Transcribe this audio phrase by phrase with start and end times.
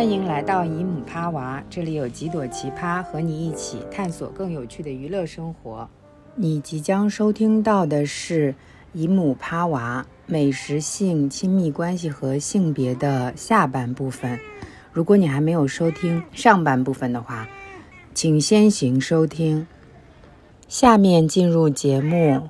[0.00, 5.86] 欢迎来到姨母趴娃，这里有几朵奇葩和你一起探索更有趣的娱乐生活。
[6.34, 8.54] 你即将收听到的是
[8.94, 14.40] 姨母趴娃美食、性、亲密关系和性别的下半部分。
[14.90, 17.46] 如果你还没有收听上半部分的话，
[18.14, 19.66] 请先行收听。
[20.66, 22.48] 下面进入节目。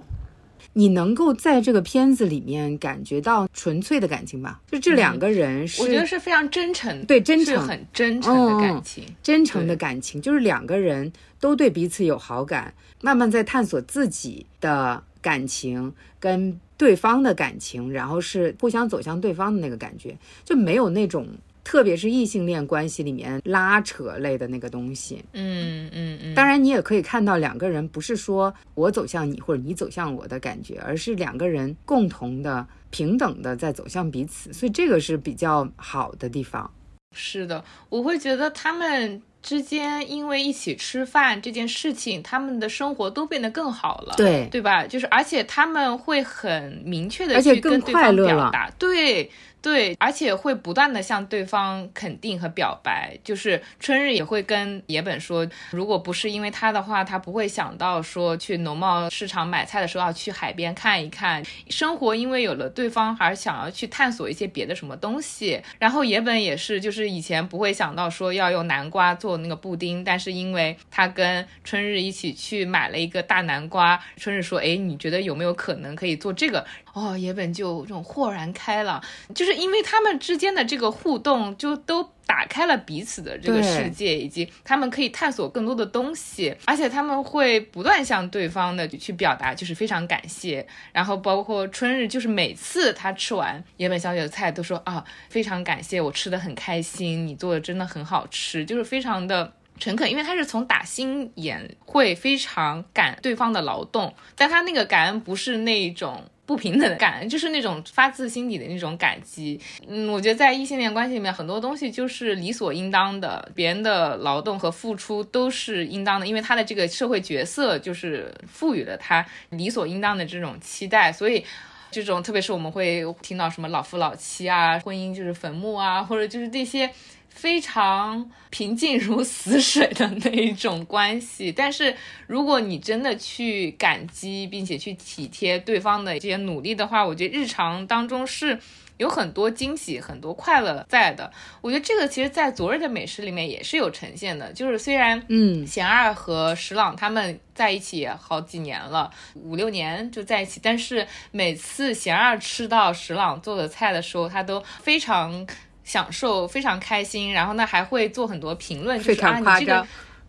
[0.73, 4.61] 你能够在这个片子里面感觉到纯粹的感情吧？
[4.71, 21.27] 就这两个人是，我觉得是非常真诚，对，真诚，很真诚的感情，真诚的感情，就是两个人都对彼此有好感，慢慢在探索自己的感情跟对方的感情，然后是互相走向对方的那个感觉，就没有那种。
[21.63, 26.35] 特别是异性恋关系里面拉扯类的那个东西，嗯嗯嗯。
[26.35, 36.71] 当然，你也可以看到两个人不是说我走向你或者你走向我的感觉，而是两个人共同的、平等的在走向彼此，所以这个是比较好的地方。
[37.15, 44.87] 是的，我会觉得他们之间因为一起吃饭这件事情，他们的生活都变得更好了，对对吧？
[44.87, 49.31] 就是而且他们会很明确的去跟对方表达，对。
[49.63, 65.61] 对，而且会不断的向对方肯定和表白，就是春日也会跟野本说，如果不是因为他的话，他不会想到说去农贸市场买菜的时候要去海边看一看生活，因为有了对方，还是想要去探索一些别的什么东西。
[65.79, 76.65] 然后野本也是，就是以前不会想到说要用南瓜做那个布丁，但是因为他跟春日一起去买了一个大南瓜，春日说，哎，你觉得有没有可能可以做这个？
[76.93, 79.03] 哦，野本就这种豁然开朗，
[79.35, 90.67] 就是因为他们之间的这个互动，就都打开了彼此的这个世界，以及他们可以探索更多的东西，而且他们会不断向对方的去表达，就是非常感谢。
[90.93, 106.25] 然后包括春日，就是每次他吃完野本小姐的菜，都说啊，非常感谢，我吃的很开心，你做的真的很好吃，就是非常的诚恳，因为他是从打心眼会非常感对方的劳动，但他那个感恩不是那种。
[106.51, 109.61] 不平等的感， 就是那种发自心底的那种感激。
[109.87, 121.13] 嗯，我觉得在异性恋关系里面，很多东西就是理所应当的，别人的劳动和付出都是应当的，因为他的这个社会角色就是赋予了他理所应当的这种期待。
[121.13, 121.45] 所以，
[121.93, 126.91] 这种特别是我们会听到什么老夫老妻啊，婚姻就是坟墓啊，或者就是这些。
[127.31, 131.97] 非常平静如死水的那一种关系，但是
[132.27, 138.59] 如果你真的去感激并且去体贴对方的这些努力的话，我觉得日常当中是
[138.99, 141.33] 有很多惊喜、很多快乐在的。
[141.63, 144.53] 我觉得这个其实，在昨日的美食里面也是有呈现的。
[144.53, 155.47] 就是虽然，嗯，贤二和石朗他们在一起也好几年了，五六年就在一起，但是每次贤二吃到石朗做的菜的时候，他都非常。
[155.85, 159.87] 享受非常开心，然后呢还会做很多评论，就是啊你这个，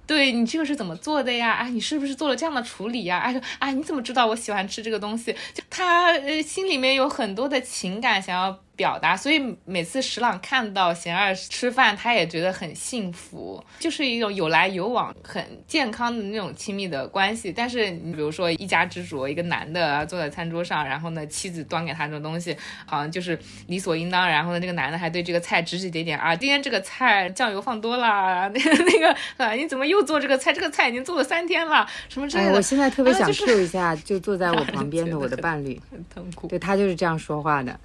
[0.08, 1.52] 对你这个是怎么做的呀？
[1.52, 3.20] 啊你是不是做了这样的处理呀？
[3.20, 5.34] 哎啊你怎么知道我喜欢吃这个东西？
[5.54, 8.60] 就他呃心里面有很多的情感想要。
[8.81, 17.53] 表达，所以每次石朗看到贤二吃饭，他也觉得很幸福，就是一种有来有往、很健康的那种亲密的关系。
[17.56, 23.38] 但是你比如说一家之主，一个男的坐在餐桌上，然后呢妻子端给他这种东西，好像就是
[23.68, 24.28] 理所应当。
[24.28, 30.52] 然后呢那个男的还对这个菜指指点点啊，今天这个菜酱油放多了， 那个那个啊你怎么又做这个菜？
[30.52, 32.53] 这个菜已经做了三天了，什么之类的。
[32.53, 36.47] 我现在特别想 Q 一下，就坐在我旁边的我的伴侣， 很痛苦。
[36.47, 37.80] 对他就是这样说话的。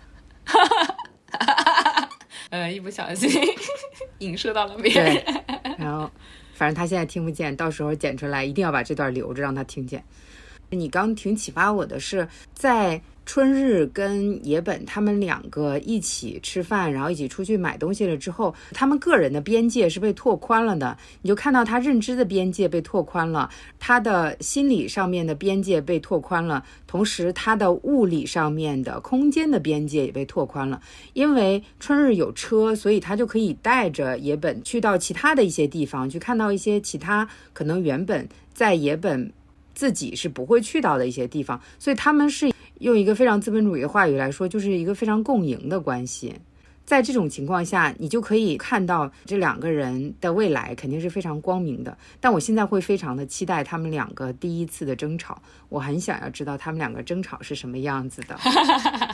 [0.46, 2.08] 哈！
[2.50, 3.30] 呃，一不小心
[4.18, 5.22] 影射到了别人。
[5.78, 6.10] 然后，
[6.54, 10.04] 反正他现在听不见，到时候剪出来一定要把这段留着，让他听见。
[10.70, 13.02] 你刚挺启发我的是在。
[13.26, 20.96] 春日跟野本他们两个一起吃饭，然后一起出去买东西了之后，他们个人的边界是被拓宽了的。
[21.22, 23.50] 你就看到他认知的边界被拓宽了，
[23.80, 30.80] 他的心理上面的边界被拓宽了，同时他的物理上面的空间的边界也被拓宽了。
[31.12, 39.32] 因为春日有车，所以他就可以带着野本去到其他的一些地方，去看到一些其他可能原本在野本
[39.74, 42.54] 自己是不会去到的一些地方，所以他们是。
[42.78, 46.34] 用一个非常资本主义的话语来说，就是一个非常共赢的关系。
[46.84, 51.98] 在这种情况下，你就可以看到这两个人的未来肯定是非常光明的。
[52.20, 58.38] 但我现在会非常的期待他们两个第一次的争吵，我很想要知道他们两个争吵是什么样子的。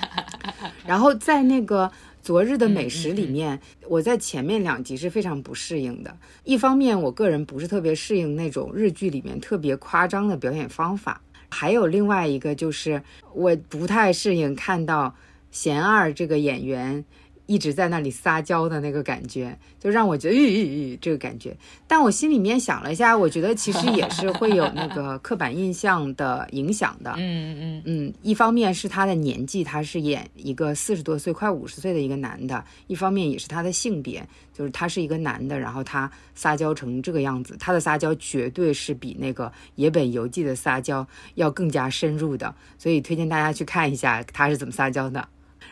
[0.87, 6.15] 然后在那个昨日的美食里面，我在前面两集是非常不适应的。
[6.45, 11.23] 一方面，我个人不是特别适应那种日剧里面特别夸张的表演方法。
[11.53, 13.03] 还有另外一个就是，
[13.35, 15.15] 我不太适应看到
[15.51, 17.05] 贤二这个演员
[17.53, 21.55] 一直在那里撒娇的那个感觉，就让我觉得，咦咦咦这个感觉。
[21.87, 27.13] 但我心里面想了一下，我觉得其实也是会有那个刻板印象的影响的。
[27.19, 42.55] 嗯嗯嗯，一方面是他的年纪，他是演一个四十多岁、快五十岁的一个男的；一方面也是他的性别，就是他是一个男的，然后他撒娇成这个样子，他的撒娇绝对是比那个野本游记的撒娇要更加深入的。
[42.79, 45.29] 所以推荐大家去看一下他是怎么撒娇的。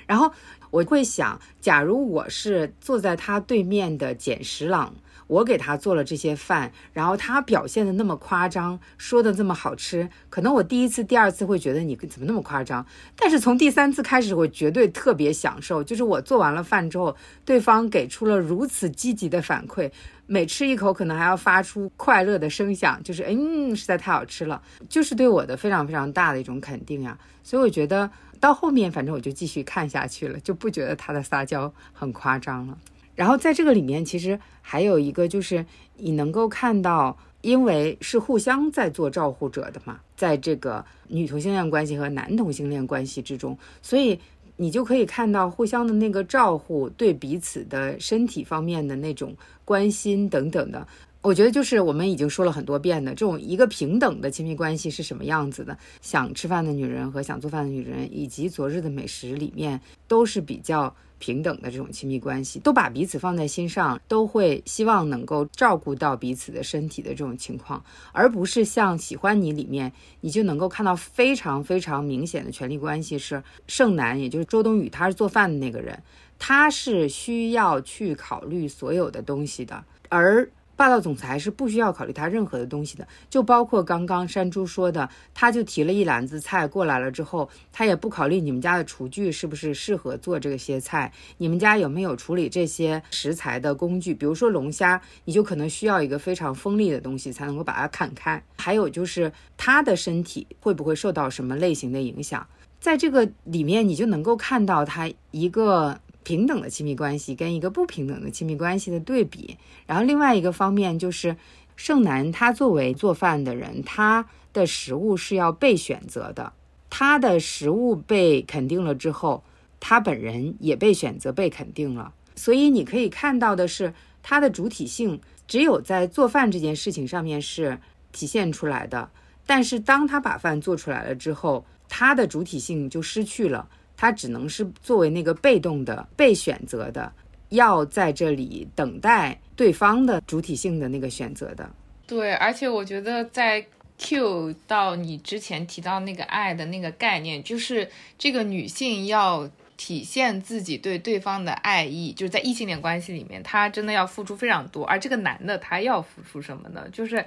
[0.06, 0.30] 然后。
[0.70, 4.94] 我会想，假如我是坐在他对面的简石朗，
[5.26, 12.86] 我给他做了这些饭，然后他表现的那么夸张，说的这么好吃，可能我第一次、第二次会觉得你怎么那么夸张，
[13.16, 19.90] 但是从第三次开始，我绝对特别享受，就是我做完了饭之后，对方给出了如此积极的反馈，
[20.26, 28.08] 每吃一口可能还要发出快乐的声响，就是嗯，实在太好吃了，就是对我的非常非常大的一种肯定呀，所以我觉得。
[28.40, 32.76] 到后面，反正我就继续看下去了，就不觉得他的撒娇很夸张了。
[33.14, 35.66] 然后在这个里面，其实还有一个就是
[35.96, 44.18] 你能够看到，因为是互相在做照护者的嘛，在这个女同性恋关系和男同性恋关系之中，所以
[44.56, 50.86] 你就可以看到互相的那个照护，对彼此的身体方面的那种关心等等的。
[51.22, 55.76] 我觉得就是我们已经说了很多遍的这种一个平等的亲密关系是什么样子的。
[56.00, 59.78] 想吃饭的女人和想做饭的女人，以及昨日的美食里面
[60.08, 69.92] 都是比较平等的这种亲密关系，都把彼此放在心上，都会希望能够照顾到彼此的身体的这种情况，而不是像喜欢你里面，
[70.22, 76.02] 你就能够看到非常非常明显的权力关系是盛男，也就是周冬雨，他是做饭的那个人，
[76.38, 80.50] 他是需要去考虑所有的东西的，而。
[80.80, 102.46] 霸道总裁是不需要考虑他任何的东西的，就包括刚刚山猪说的，他就提了一篮子菜过来了之后，他也不考虑你们家的厨具是不是适合做这些菜，你们家有没有处理这些食材的工具，比如说龙虾，你就可能需要一个非常锋利的东西才能够把它砍开，还有就是他的身体会不会受到什么类型的影响，
[102.80, 106.00] 在这个里面你就能够看到他一个。
[106.30, 111.36] 平等的亲密关系跟一个不平等的亲密关系的对比，然后另外一个方面就是
[111.74, 116.52] 盛男他作为做饭的人，他的食物是要被选择的，
[116.88, 119.42] 他的食物被肯定了之后，
[119.80, 123.92] 他本人也被选择被肯定了，所以你可以看到的是
[124.22, 127.80] 他的主体性只有在做饭这件事情上面是
[128.12, 129.10] 体现出来的，
[129.46, 133.68] 但是当他把饭做出来了之后，他的主体性就失去了。
[134.00, 137.12] 他只能是作为那个被动的、被选择的，
[137.50, 141.70] 要在这里等待对方的主体性的那个选择的。
[142.06, 143.62] 对，而且我觉得在
[143.98, 154.86] Q 到你之前提到那个爱的那个概念，就是这个女性要体现自己对对方的爱意，就是在异性恋关系里面，她真的要付出非常多。
[154.86, 156.88] 而这个男的他要付出什么呢？
[156.90, 157.22] 就是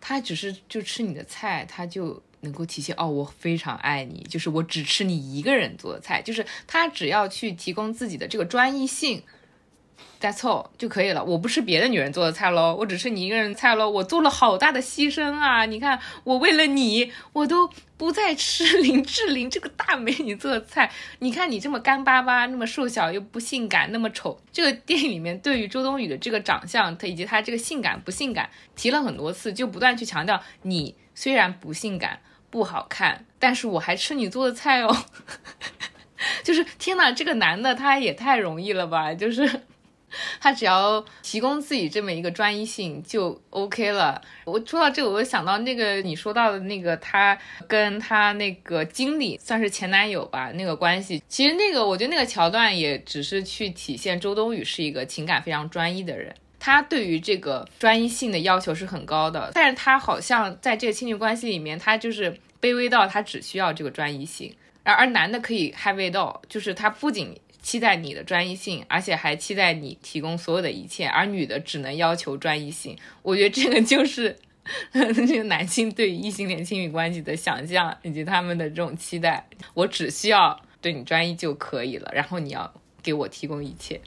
[0.00, 2.22] 他只是就吃你的菜，他就。
[2.44, 9.22] 能够体现哦，我非常爱你，就是我只吃你一个人做的菜，就是他只要去提供自己的这个专一性
[10.20, 11.24] ，That's all 就可以了。
[11.24, 13.90] 我不吃别的女人做的菜喽，我只吃你一个人菜喽。
[13.90, 15.66] 我做了好大的牺牲啊！
[15.66, 20.90] 你看，我为了你，我都不再吃林志玲这个大美女做的菜。
[21.20, 24.40] 你看你这么干巴巴，那么瘦小又不性感，那么丑。
[24.50, 32.20] 这个电影里面对于周冬雨的这个长相，她以及她这个性感不性感提了很多次，就不断去强调你虽然不性感。
[32.54, 34.96] 不好看，但是我还吃你做的菜哦，
[36.44, 39.12] 就是天哪，这个男的他也太容易了吧？
[39.12, 39.62] 就是
[40.38, 44.22] 他只要提供自己这么一个专一性就 OK 了。
[44.44, 56.32] 我说到这个，我想到那个你说到的那个他跟他那个经理算是前男友吧，那个关系，其实那个我觉得那个桥段也只是去体现周冬雨是一个情感非常专一的人。
[56.64, 64.50] 他对于这个专一性的要求是很高的，但是他好像在这个亲密关系里面，他就是卑微到他只需要这个专一性，
[64.82, 72.96] 而而男的可以 heavy 到，就是他不仅期待你的专一性，而且还期待你提供所有的一切，而女的只能要求专一性。
[73.20, 74.34] 我觉得这个就是
[74.90, 84.00] 这个男性对异性恋亲密关系的想象以及他们的这种期待，我只需要对你专一就可以了，然后你要给我提供一切。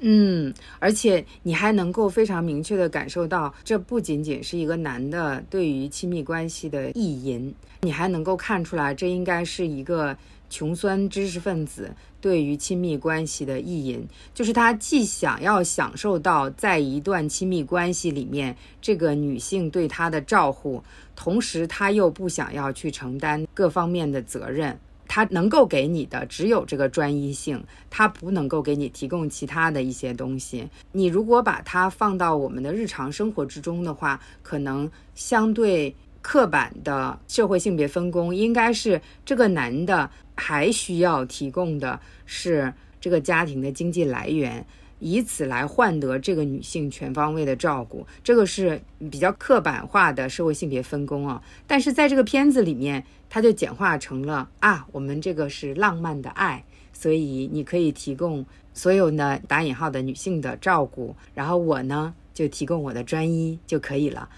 [0.00, 10.16] 嗯，而且你还能够非常明确的感受到，这不仅仅是一个男的对于亲密关系的意淫，你还能够看出来，这应该是一个
[10.48, 11.90] 穷酸知识分子
[12.20, 20.82] 对于亲密关系的意淫，就是他既想要享受到在一段亲密关系里面这个女性对他的照顾，
[21.16, 24.78] 同时他又不想要去承担各方面的责任。
[25.08, 27.60] 他能够给你的只有这个专一性，
[27.90, 30.68] 他不能够给你提供其他的一些东西。
[30.92, 44.64] 你如果把它放到我们的日常生活之中的话，可能相对刻板的社会性别分工，应该是这个男的还需要提供的是这个家庭的经济来源。
[45.00, 51.42] 以此来换得这个女性全方位的照顾，这个是比较刻板化的社会性别分工啊。
[51.66, 64.28] 但是在这个片子里面，它就简化成了啊，我们这个是浪漫的爱，所以你可以提供所有的打引号的女性的照顾，然后我呢就提供我的专一就可以了。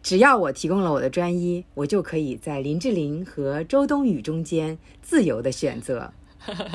[0.00, 6.12] 只要我提供了我的专一，我就可以在林志玲和周冬雨中间自由的选择，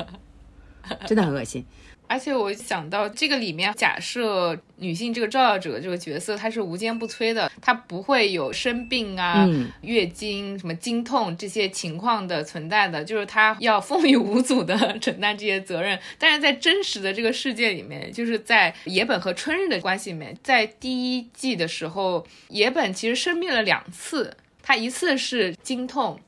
[1.06, 1.64] 真的很恶心。
[2.06, 9.48] 而且我想到这个里面，假设女性这个照料者这个角色，她是无坚不摧的，她不会有生病啊、
[9.80, 15.98] 月经、什么经痛这些情况的存在的，就是她要风雨无阻的 承担这些责任。
[16.18, 26.20] 但是在真实的这个世界里面，就是在野本和春日的关系里面，在第一季的时候，野本其实生病了两次，他一次是经痛。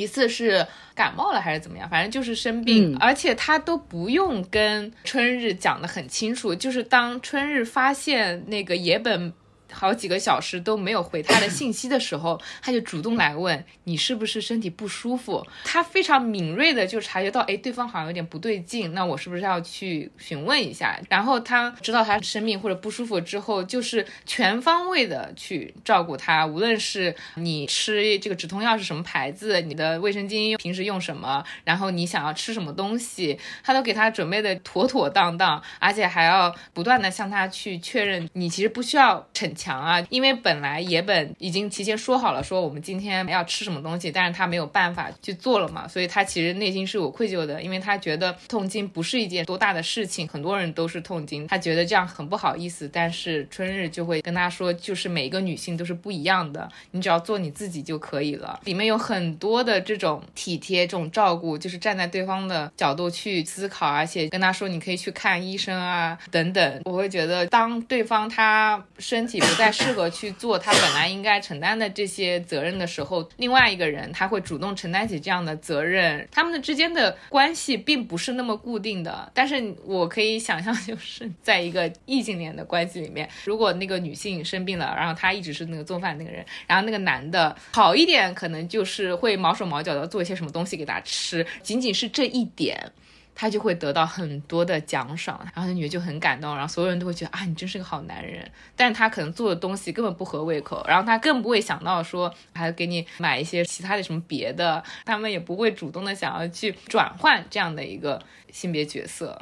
[0.00, 9.32] 一次是感冒了还是怎么样，反正就是生病，而且他都不用跟春日讲的很清楚，就是当春日发现那个野本。
[9.72, 15.46] 好几个小时都没有回他的信息的时候，他就主动来问你是不是身体不舒服。
[15.62, 20.98] 他非常敏锐的就察觉到，哎，对方好像有点不对劲，那我是不是要去询问一下？
[21.08, 39.54] 然后他知道他生病或者不舒服之后，就是全方位的去照顾他，无论是你吃这个止痛药是什么牌子，你的卫生巾平时用什么，然后你想要吃什么东西，他都给他准备的妥妥当当，而且还要不断的向他去确认，你其实不需要逞。
[39.60, 52.88] 强啊，因为本来野本已经提前说好了，说我们今天要吃什么东西，但是他没有办法去做了嘛，所以他其实内心是有愧疚的，因为他觉得痛经不是一件多大的事情，很多人都是痛经，他觉得这样很不好意思。
[52.90, 58.58] 但是春日就会跟他说，就是每一个女性都是不一样的，你只要做你自己就可以了。
[58.64, 66.80] 里面有很多的这种体贴、这种照顾，就是站在对方的角度去思考，而且跟他说你可以去看医生啊等等。
[66.86, 69.40] 我会觉得，当对方他身体。
[69.56, 76.26] 再适合去做他本来应该承担的这些责任的时候，另外一个人他会主动承担起这样的责任。
[76.30, 92.92] 他们的之间的关系并不是那么固定的，但是我可以想象，就是在一个异性恋的关系里面，如果那个女性生病了，然后他一直是那个做饭那个人，然后那个男的好一点，可能就是会毛手毛脚的做一些什么东西给他吃，仅仅是这一点。
[93.40, 98.46] 他就会得到很多的奖赏，然后那女的就很感动，然后所有人都会觉得啊，你真是个好男人。
[98.76, 109.40] 但他可能做的东西根本不合胃口，然后他更不会想到说还给你买一些其他的什么别的，他们也不会主动的想要去转换这样的一个性别角色。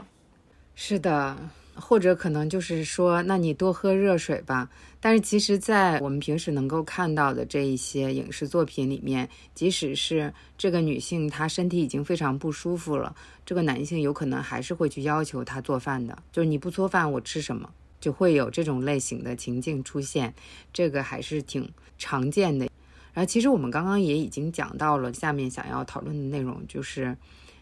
[0.77, 1.37] 是的。
[1.81, 4.69] 或者可能就是说，那你多喝热水吧。
[5.01, 13.15] 但是其实，在我们平时能够看到的这一些影视作品里面，即使是这个女性她身体已经非常不舒服了，
[13.47, 16.19] 这个男性有可能还是会去要求她做饭的。
[16.33, 17.71] 就是你不做饭，我吃什么？
[18.01, 20.35] 就会有这种类型的情境出现，
[20.73, 22.69] 这个还是挺常见的。
[23.15, 27.17] 然后，其实我们刚刚也已经讲到了下面想要讨论的内容，就是。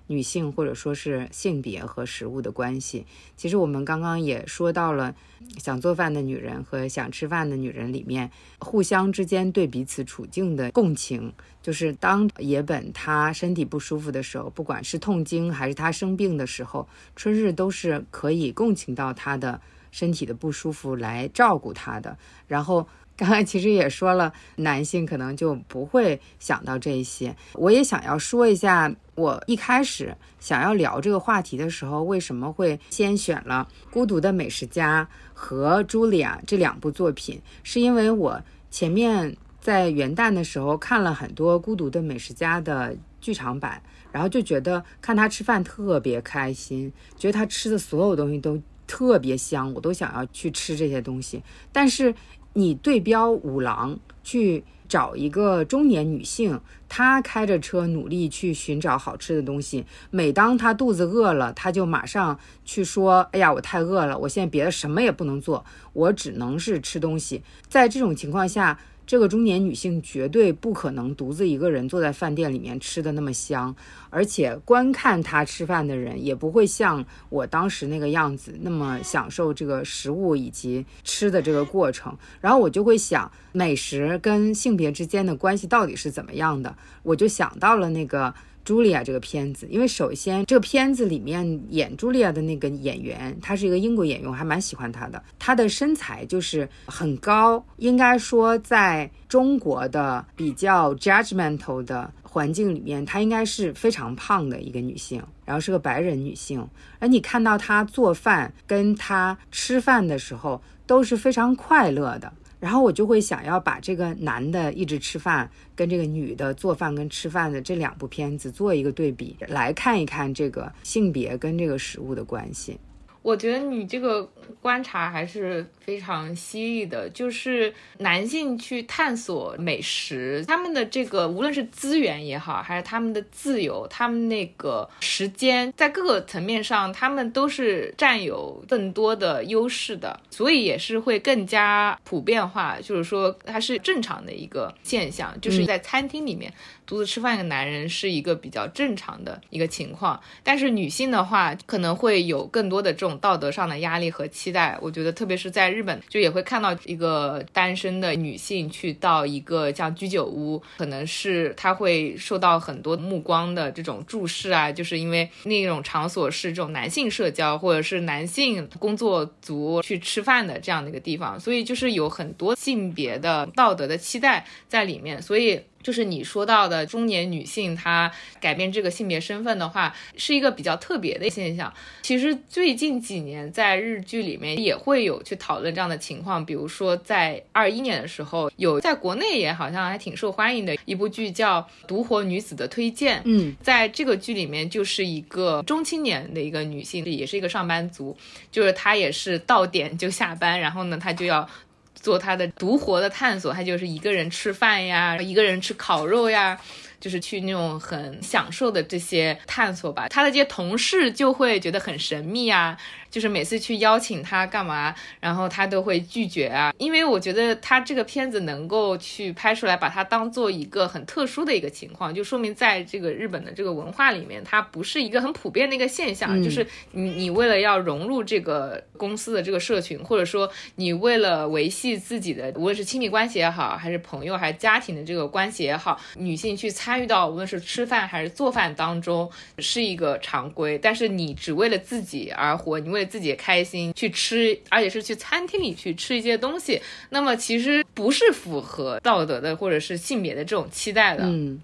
[0.09, 5.15] 女性或者说是性别和食物的关系，其实我们刚刚也说到了，
[5.59, 19.61] 想做饭的女人和想吃饭的女人里面，互相之间对彼此处境的共情，就是当野本她身体不舒服的时候，不管是痛经还是她生病的时候，春日都是可以共情到她的
[19.91, 22.87] 身体的不舒服来照顾她的，然后。
[23.16, 27.35] 刚才其实也说了，男性可能就不会想到这些。
[27.54, 38.38] 我也想要说一下，我一开始想要聊这个话题的时候，为什么会先选了《孤独的美食家》和《茱莉亚》这两部作品，是因为我
[38.70, 43.80] 前面在元旦的时候看了很多《孤独的美食家》的剧场版，
[44.12, 51.42] 然后就觉得看他吃饭特别开心，觉得他吃的所有东西都特别香，我都想要去吃这些东西，
[51.73, 52.14] 但是。
[52.57, 56.59] 你对标五郎去找一个中年女性，
[56.89, 59.85] 她开着车努力去寻找好吃的东西。
[60.11, 68.79] 每当她肚子饿了，她就马上去说：“哎呀，我太饿了，我现在别的什么也不能做，我只能是吃东西。”在这种情况下。
[69.07, 73.75] 这个中年女性绝对不可能独自一个人坐在饭店里面吃的那么香，
[74.11, 82.17] 而且观看她吃饭的人也不会像我当时那个样子那么享受这个食物以及吃的这个过程。
[82.41, 86.77] 然后我就会想，美食跟性别之间的关系到底是怎么样的？
[87.05, 88.35] 我就想到了那个
[88.66, 95.23] 茱莉亚这个片子，因为首先这个片子里面演茱莉亚的那个演员，他是一个英国演员，我还蛮喜欢他的。
[95.38, 106.68] 他的身材就是很高，应该说在中国的比较 judgmental 的环境里面，她应该是非常胖的一个女性，然后是个白人女性。
[106.99, 112.32] 而你看到她做饭跟她吃饭的时候都是非常快乐的。
[112.59, 122.79] 然后我就会想要把这个男的一直吃饭，跟这个女的做饭跟吃饭的这两部片子做一个对比，来看一看这个性别跟这个食物的关系。
[123.26, 124.23] 我觉得你这个
[124.62, 146.52] 观察还是非常犀利的，就是男性去探索美食，他们的这个无论是资源也好，还是他们的自由，他们那个时间，在各个层面上，他们都是占有更多的优势的，所以也是会更加普遍化，就是说它是正常的一个现象，就是在餐厅里面。
[146.87, 154.78] 独自吃饭的男人是一个比较正常的一个情况，但是女性的话可能会有更多的这种道德上的压力和期待。
[154.81, 175.61] 我觉得，特别是在日本，就也会看到一个单身的女性去到一个像居酒屋，可能是她会受到很多目光的这种注视啊，就是因为那种场所是这种男性社交或者是男性工作族去吃饭的这样的一个地方，所以就是有很多性别的道德的期待在里面，所以。
[175.87, 181.73] 就是你说到的中年女性，她改变这个性别身份的话，是一个比较特别的现象。
[182.02, 193.19] 其实最近几年在日剧里面也会有去讨论这样的情况，比如说在二一年的时候，有在国内也好像还挺受欢迎的一部剧叫《独活女子的推荐》。
[193.25, 198.16] 嗯，在这个剧里面就是一个中青年的一个女性，也是一个上班族，
[198.50, 201.49] 就是她也是到点就下班，然后呢，她就要。
[201.97, 206.57] 做他的独活的探索，他就是一个人吃饭呀，一个人吃烤肉呀，
[207.01, 210.09] 就是去那种很享受的这些探索吧。
[210.09, 212.79] 他的这些同事就会觉得很神秘啊。
[213.11, 216.73] 就是每次去邀请他干嘛，然后他都会拒绝啊。
[216.79, 226.42] 因为我觉得他这个片子能够去拍出来，把它当做一个很特殊的一个情况，就说明在这个日本的这个文化里面，它不是一个很普遍的一个现象。
[226.42, 240.77] 就是你你为了要融入这个公司的这个社群，或者说你为了维系自己的无论是亲密关系也好，还是朋友还是家庭的这个关系也好，女性去参与到无论是吃饭还是做饭当中是一个常规。
[240.79, 251.25] 但是你只为了自己而活，你为自己开心去吃，而且是去餐厅里去吃一些东西，那么其实不是符合道德的或者是性别的这种期待的。
[251.25, 251.62] 嗯，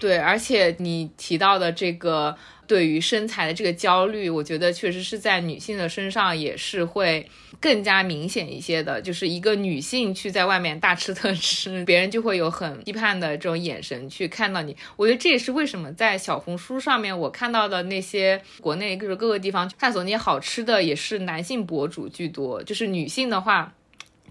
[0.00, 2.36] 对，而且你提到的这个。
[2.66, 7.28] 对于身材的这个焦虑，我觉得确实是在女性的身上也是会
[7.60, 9.00] 更加明显一些的。
[9.00, 14.76] 就是一个女性去在外面大吃特吃，别人就会有很批判的这种眼神去看到你。
[14.96, 22.62] 我觉得这也是为什么在小红书上面我看到的那些国内就是各个地方探索那些好吃的，也是男性博主居多。
[22.62, 23.72] 就是女性的话。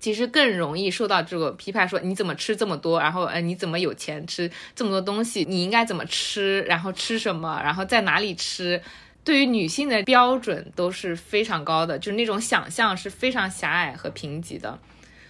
[0.04, 5.46] 其实更容易受到这个批判，说你怎么吃这么多，然后，呃，你怎么有钱吃这么多东西？
[5.48, 6.62] 你应该怎么吃？
[6.64, 7.62] 然后吃什么？
[7.64, 8.82] 然后在哪里吃？
[9.24, 14.78] 对于女性的标准都是非常高的，就是那种想象是非常狭隘和贫瘠的。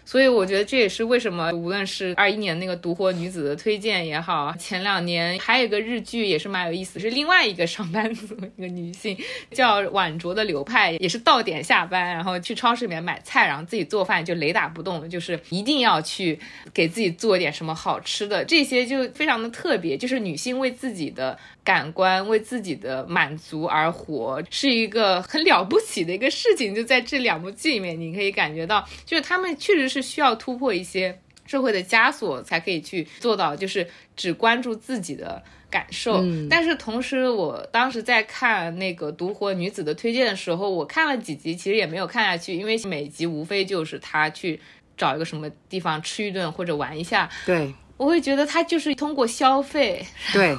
[0.06, 9.18] 所以我觉得这也是为什么，无论是二一年那个独活女子的推荐也好，前两年还有一个日剧也是蛮有意思，是另外一个上班族一个女性
[9.52, 16.40] 叫晚酌的流派，也是到点下班，然后去超市里面买菜，然后自己做饭，就雷打不动，就是一定要去
[16.74, 21.38] 给自己做点什么好吃的，这些就非常的特别，就是女性为自己的。
[21.64, 26.76] 感官为自己的满足而活，是一个很了不起的一个事情。
[26.76, 36.24] 就在这两部剧里面，你可以感觉到，就是他们确实是需要突破一些社会的枷锁，才可以去做到，就是只关注自己的感受。
[36.50, 44.60] 但是同时，我当时在看那个独活女子的推荐的时候，我看了几集，其实也没有看下去，因为每集无非就是她去
[44.98, 47.30] 找一个什么地方吃一顿或者玩一下。
[47.46, 50.04] 对，我会觉得她就是通过消费，
[50.34, 50.58] 对。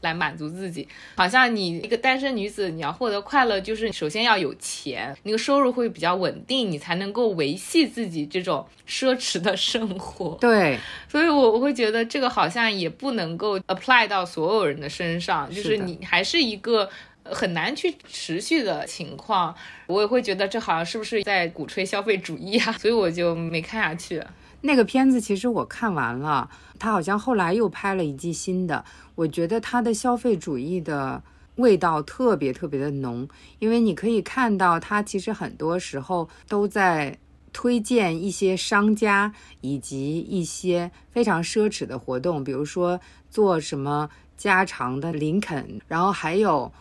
[0.00, 10.36] 来满足自己，好像你一个单身女子，你要获得快乐，就是首先要有钱，那个收入会比较稳定，你才能够维系自己这种奢侈的生活。
[10.40, 16.88] 对，所以我我会觉得这个好像也不能够 apply 到所有人的身上，就是你还是一个
[17.24, 19.54] 很难去持续的情况。
[19.86, 22.72] 我也会觉得这好像是不是在鼓吹消费主义啊？
[22.78, 24.22] 所以我就没看下去。
[24.62, 26.48] 那个片子其实我看完了，
[26.80, 28.84] 他好像后来又拍了一季新的。
[29.14, 31.22] 我觉得他的消费主义的
[31.56, 33.28] 味道特别特别的浓，
[33.60, 37.16] 因为你可以看到他其实很多时候都在
[37.52, 44.10] 推荐一些商家以及一些非常奢侈的活动，比如说做什么。
[44.40, 46.72] 加长的林肯，然后还有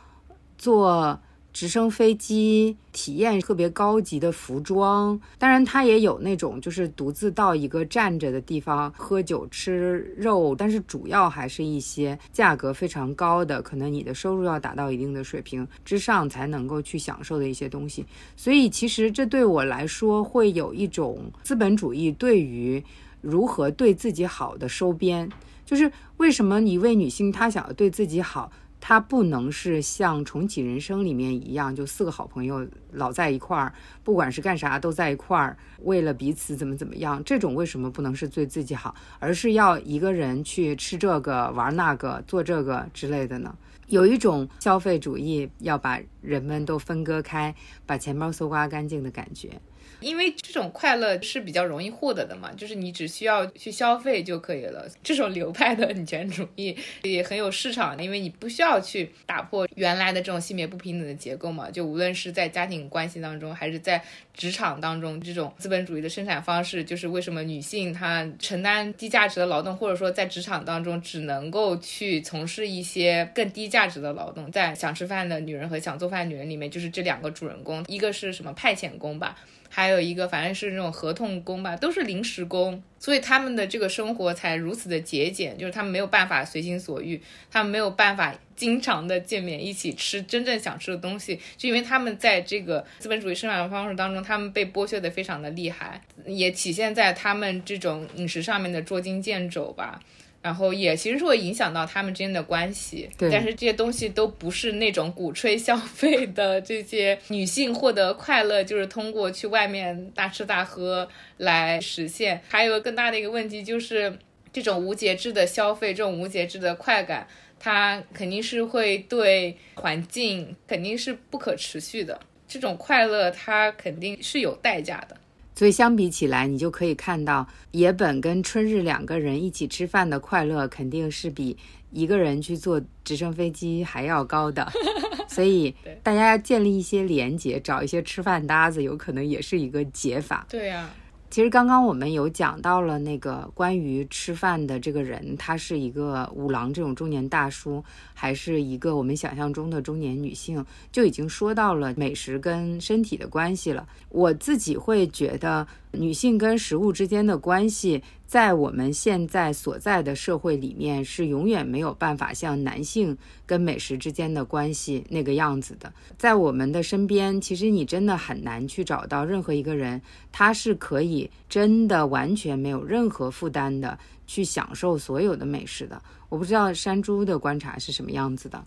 [0.57, 1.19] 做。
[1.59, 18.05] 直升飞机体验特别高级的服装，当然它也有那种就是独自到一个站着的地方喝酒吃肉，但是主要还是一些价格非常高的，可能你的收入要达到一定的水平之上才能够去享受的一些东西。
[18.37, 22.81] 所以其实这对我来说会有一种资本主义对于
[23.19, 25.29] 如何对自己好的收编，
[25.65, 28.49] 就是为什么一位女性她想要对自己好。
[28.81, 37.21] 它不能是像重启人生里面一样，就四个好朋友老在一块儿，不管是干啥都在一块儿，为了彼此怎么怎么样。
[37.23, 43.55] 这种为什么不能是对自己好，而是要一个人去吃这个、玩那个、做这个之类的呢？
[43.87, 47.53] 有一种消费主义要把人们都分割开，
[47.85, 49.59] 把钱包搜刮干净的感觉。
[49.99, 54.88] 因为这种快乐是比较容易获得的嘛，就是你只需要去消费就可以了。
[55.03, 61.69] 这种流派的女权主义 也很有市场，因为你不需要去打破原来的这种性别不平等的结构嘛。
[61.69, 74.49] 就无论是在家庭关系当中，还是在职场当中，这种资本主义的生产方式，就是为什么女性她承担低价值的劳动，或者说在职场当中只能够去从事一些更低价值的劳动。
[74.51, 79.38] 在想吃饭的女人和想做饭的女人里面，就是这两个主人公，一个是什么派遣工吧。
[79.79, 100.01] 还有一个，反正是那种合同工吧，都是临时工，所以他们的这个生活才如此的节俭，就是他们没有办法随心所欲，他们没有办法经常的见面一起吃真正想吃的东西，就因为他们在这个资本主义生产方式当中，他们被剥削的非常的厉害，也体现在他们这种饮食上面的捉襟见肘吧。
[100.41, 112.41] 然后也其实是会影响到他们之间的关系，对但是这些东西都不是那种鼓吹消费的这些女性获得快乐，就是通过去外面大吃大喝来实现。
[112.47, 114.17] 还有更大的一个问题就是，
[114.54, 117.28] 这种无节制的消费，这种无节制的快感，
[117.60, 122.17] 它肯定是会对环境肯定是不可持续的。
[122.47, 125.17] 这种快乐它肯定是有代价的。
[125.59, 131.57] 所以相比起来，你就可以看到野本跟春日两个人一起吃饭的快乐，肯定是比
[131.91, 134.65] 一个人去坐直升飞机还要高的。
[135.27, 140.45] 所以大家要建立一些连结，找一些吃饭搭子，有可能也是一个解法。
[140.47, 140.89] 对呀。
[141.29, 153.87] 其实刚刚我们有讲到了那个关于吃饭的这个人，他是一个五郎这种中年大叔，还是一个我们想象中的中年女性，就已经说到了美食跟身体的关系了。
[154.09, 155.67] 我自己会觉得。
[155.91, 165.91] 女性跟食物之间的关系，在我们现在所在的社会里面，是永远没有办法像男性跟美食之间的关系那个样子的。
[166.17, 169.99] 在我们的身边，其实你真的很难去找到任何一个人，
[170.32, 173.97] 他是可以真的完全没有任何负担的
[174.28, 175.99] 去享受所有的美食的。
[176.30, 178.63] 我不知道山猪的观察是什么样子的。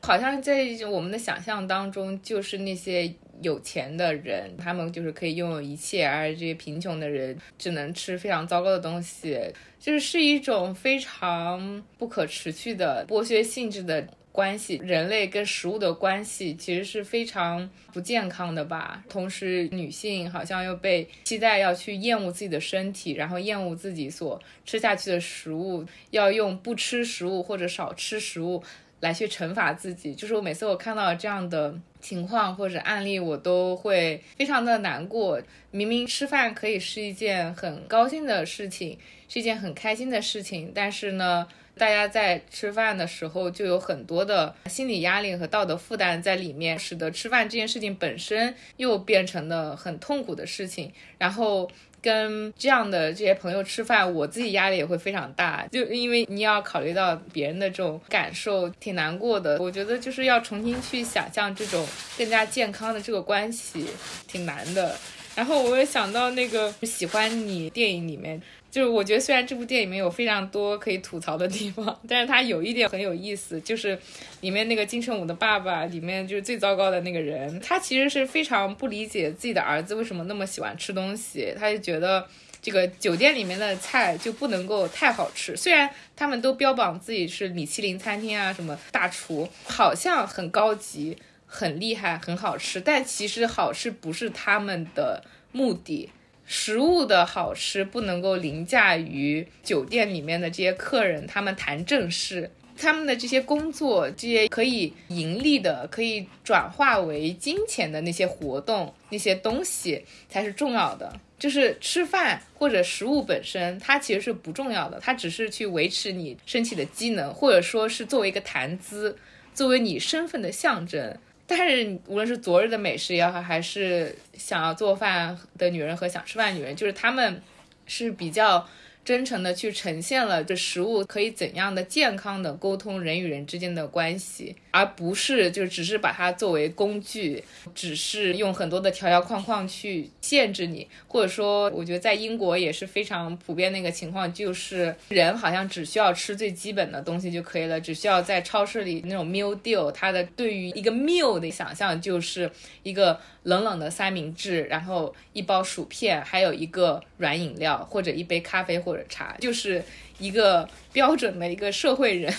[0.00, 9.38] 好像在我们的想象当中，就是那些有钱的人，他们就是可以拥有一切，而这些贫穷的人只能吃非常糟糕的东西，
[9.78, 14.80] 就是是一种非常不可持续的剥削性质的关系。
[14.82, 19.04] 人类跟食物的关系其实是非常不健康的吧。
[19.08, 28.62] 同时，女性好像又被期待要去厌恶自己的身体，然后厌恶自己所吃下去的食物，要用不吃食物或者少吃食物。
[29.00, 35.40] 来去惩罚自己，就是我每次我看到这样的情况或者案例，我都会非常的难过。
[35.70, 51.70] 明明吃饭可以是一件很高兴的事情，是一件很开心的事情，但是呢，大家在吃饭的时候就有很多的心理压力和道德负担在里面，使得吃饭这件事情本身又变成了很痛苦的事情，然后。
[52.04, 59.56] 跟这样的这些朋友吃饭，我自己压力也会非常大，就因为你要考虑到别人的这种感受，挺难过的。
[59.58, 61.86] 我觉得就是要重新去想象这种
[62.18, 63.86] 更加健康的这个关系，
[64.28, 64.94] 挺难的。
[65.34, 68.40] 然后我又想到那个喜欢你电影里面。
[68.74, 73.96] 就是我觉得，虽然这部电影里面有非常多可以吐槽的地方，但是它有一点很有意思，就是
[74.40, 82.26] 里面那个金城武的爸爸，里面就是最糟糕的那个人，他其实是非常不理解自己的儿子为什么那么喜欢吃东西，他就觉得
[82.60, 96.10] 这个酒店里面的菜就不能够太好吃，虽然他们都标榜自己是米其林餐厅啊，什么大厨，好像很高级、很厉害、很好吃，但其实好吃不是他们的目的。
[96.46, 111.20] 食物的好吃不能够凌驾于酒店里面的这些客人，他们谈正事，他们的这些工作，这些可以盈利的、可以转化为金钱的那些活动、那些东西才是重要的。
[111.36, 119.18] 就是吃饭或者食物本身，它其实是不重要的，它只是去维持你身体的机能，或者说是作为一个谈资，
[119.52, 121.18] 作为你身份的象征。
[121.46, 127.42] 但是无论是昨日的美食也好，还是想要做饭的女人和想吃饭的女人，就是她们
[127.86, 128.68] 是比较。
[129.04, 152.50] 真诚的去呈现了这食物可以怎样的健康的沟通人与人之间的关系，而不是就只是把它作为工具，只是用很多的条条框框去限制你，或者说，我觉得在英国也是非常普遍的一个情况，就是人好像只需要吃最基本的东西就可以了，只需要在超市里那种 meal deal，它的对于一个 meal 的想象就是
[152.82, 153.20] 一个。
[153.44, 159.82] 冷冷的三明治，然后一包薯片，还有一个软饮料，或者一杯咖啡或者茶，就是
[160.18, 162.32] 一个标准的一个社会人，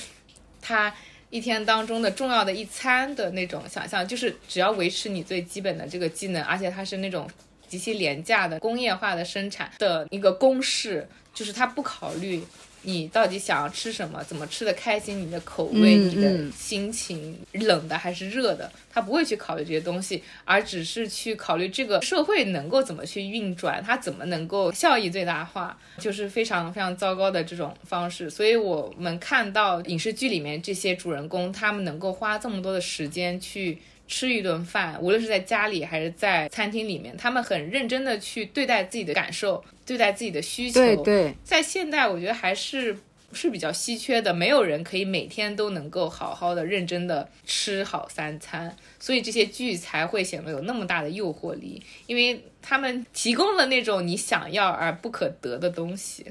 [0.62, 0.94] 他
[1.30, 7.30] 一天当中的重要的一餐的那种想象，就是只要维持你最基本的这个技能，而且它是那种
[7.68, 12.44] 极其廉价的工业化的生产的一个公式，就是他不考虑。
[12.86, 14.24] 你到底想要吃什么？
[14.24, 15.20] 怎么吃的开心？
[15.20, 18.72] 你的口味，你的心情，冷的还是热的？
[18.90, 28.30] 他不会去考虑这些东西，而只是去考虑这个社会能够怎么去运转，它怎么能够效益最大化，就是非常非常糟糕的这种方式。
[28.30, 33.78] 所以我们看到影视剧里面这些主人公，他们能够花这么多的时间去。
[34.08, 40.80] 吃一顿饭，无论是在家里还是在餐厅里面，他们很认真的去对待自己的感受，对待自己的需求。
[40.80, 42.98] 对对，在现代，我觉得还是
[43.32, 56.26] 是比较稀缺的，没有人可以每天都能够好好的、认真的吃好三餐，所以这些剧才会显得有那么大的诱惑力，因为他们提供了那种你想要而不可得的东西。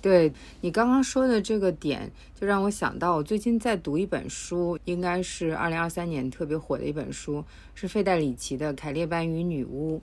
[0.00, 7.44] 对你刚刚说的这个点，就让我想到，我最近在读一本书，应该是二零二三年特别火的一本书，
[7.76, 10.02] 是费代里奇的《凯列班与女巫：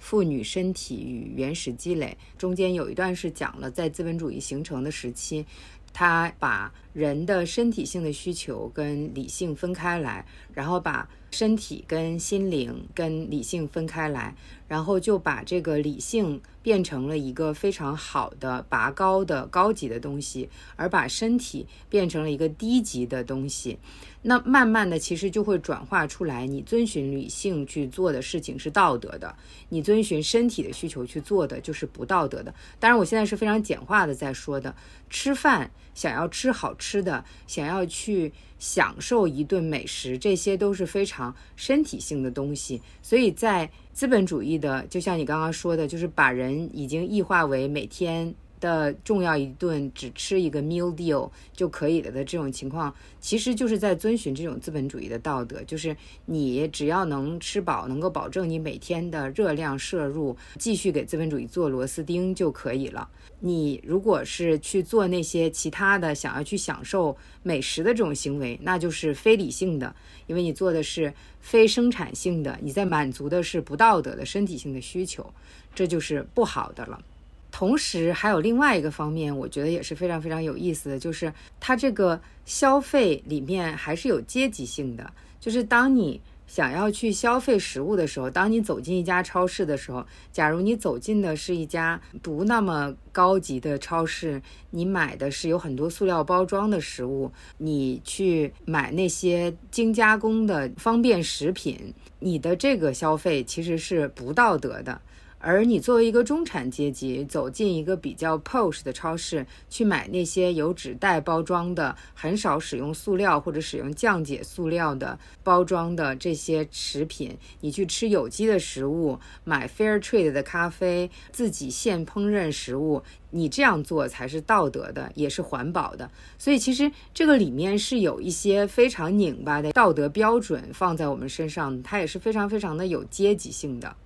[0.00, 5.44] 妇女身体与原始积累》，中间有一段是讲了在资本主义形成的时期，
[5.92, 14.34] 他把人的身体性的需求跟理性分开来，然后把身体跟心灵跟理性分开来。
[14.66, 23.80] 然后就把这个理性变成了一个非常好的拔高的高级的东西，而把身体变成了一个低级的东西。
[24.22, 29.34] 那慢慢的，其实就会转化出来，你遵循理性去做的事情是道德的，
[29.70, 32.54] 你遵循身体的需求去做的就是不道德的。
[32.78, 34.74] 当然，我现在是非常简化的在说的，
[35.08, 42.82] 吃饭想要吃好吃的，想要去享受一顿美食，这些都是非常身体性的东西。
[43.00, 55.96] 所以在资本主义的，就像你刚刚说的，就是把人已经异化为每天的重要一顿只吃一个 meal deal 就可以了的这种情况，其实就是在遵循这种资本主义的道德，就是
[56.26, 63.08] 你只要能吃饱，能够保证你每天的热量摄入，继续给资本主义做螺丝钉就可以了。
[63.42, 69.96] 你如果是去做那些其他的想要去享受美食的这种行为，那就是非理性的，
[70.26, 75.32] 因为你做的是非生产性的，你在满足的是不道德的身体性的需求，
[75.74, 77.00] 这就是不好的了。
[77.50, 86.20] 同时还有另外一个方面，我觉得也是非常非常有意思的，就是它这个消费里面还是有阶级性的，就是当你。
[86.50, 105.00] 想要去消费食物的时候，当你走进一家超市的时候，假如你走进的是一家不那么高级的超市，你买的是有很多塑料包装的食物，你去买那些精加工的方便食品，你的这个消费其实是不道德的。
[105.42, 126.10] 而你作为一个中产阶级，走进一个比较 posh 的超市，去买那些有纸袋包装的、很少使用塑料或者使用降解塑料的包装的这些食品，你去吃有机的食物，买 fair trade 的咖啡，自己现烹饪食物，你这样做才是道德的，也是环保的。
[126.36, 133.96] 所以其实这个里面是有一些非常拧巴的道德标准放在我们身上，它也是非常非常的有阶级性的。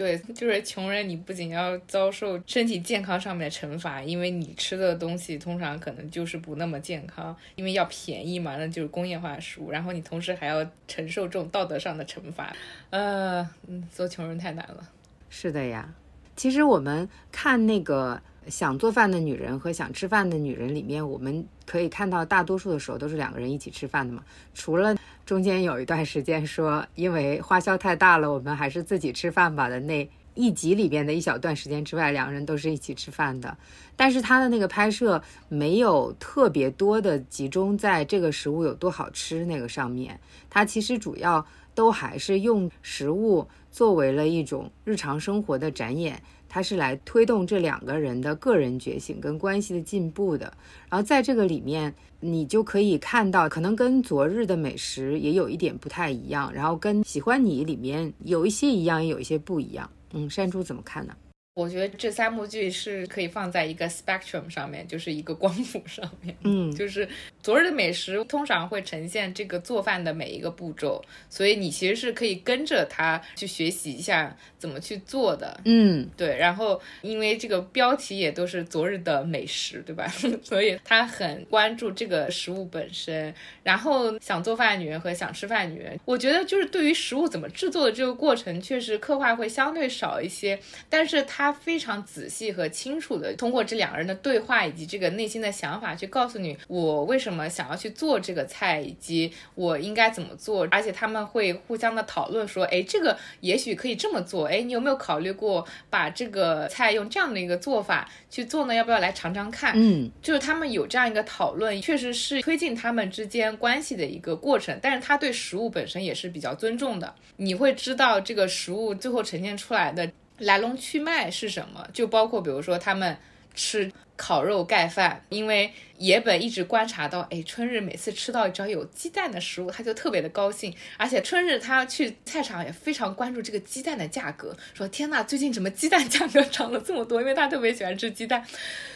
[0.00, 9.70] 对，就是穷人，你不仅要遭受身体健康上面的惩罚，因为你吃的东西通常可能就是不那么健康，因为要便宜嘛，那就是工业化食物。
[9.70, 12.50] 然后你同时还要承受这种道德上的惩罚，
[12.88, 13.46] 呃，
[13.92, 14.88] 做穷人太难了。
[15.28, 15.92] 是的呀，
[16.34, 24.96] 其实我们看那个想做饭的女人和想吃饭的女人里面，我们可以看到大多数的时候都是两个人一起吃饭的嘛，除了。
[25.30, 33.56] 中间有一段时间说，因为花销太大了，我们还是自己吃饭吧的那一集里边的一小段时间之外，两个人都是一起吃饭的。
[33.94, 40.18] 但是他的那个拍摄没有特别多的集中在这个食物有多好吃那个上面，
[40.50, 50.52] 它其实主要都还是用食物作为了一种日常生活的展演，它是来推动这两个人的个人觉醒跟关系的进步的。
[50.90, 59.88] 然后在这个里面，你就可以看到，可能跟昨日的美食也有一点不太一样，然后跟喜欢你里面有一些一样，也有一些不一样。
[60.12, 61.14] 嗯，山猪怎么看呢？
[61.54, 66.34] 我觉得这三部剧是可以放在一个 spectrum 上面，就是一个光谱上面。
[66.44, 67.06] 嗯，就是
[67.42, 75.60] 昨日的美食通常会呈现这个做饭的每一个步骤，所以你其实是可以跟着他去学习一下怎么去做的。
[75.64, 76.36] 嗯，对。
[76.38, 80.06] 然后因为这个标题也都是昨日的美食，对吧？
[80.42, 83.34] 所以他很关注这个食物本身。
[83.64, 90.58] 然后想做饭的女人和想吃饭的女人，我觉得就是对于食物怎么制作的这个过程，确实刻画会相对少一些，
[90.88, 91.39] 但是他。
[91.40, 108.74] 他非常仔细和清楚的通过这两个人的对话以及这个内心的想法去告诉你我为什么想要去做这个菜以及我应该怎么做，而且他们会互相的讨论说，哎，这个也许可以这么做，哎，你有没有考虑过把这个菜用这样的一个做法去做呢？
[108.74, 109.72] 要不要来尝尝看？
[109.74, 114.78] 嗯，就是他们有这样一个讨论，确实是推进他们之间关系的一个过程。
[114.82, 120.10] 但是他对食物本身也是比较尊重的，你会知道这个食物最后呈现出来的。
[120.40, 121.86] 来龙去脉是什么？
[121.92, 123.16] 就包括比如说他们
[123.54, 130.74] 吃烤肉盖饭，因为野本一直观察到，哎，春日每次吃到只要有鸡蛋的食物，他就特别的高兴。
[130.98, 137.22] 而且春日他去菜场也非常关注这个鸡蛋的价格，说天呐，最近怎么鸡蛋价格涨了这么多？
[137.22, 138.44] 因为他特别喜欢吃鸡蛋，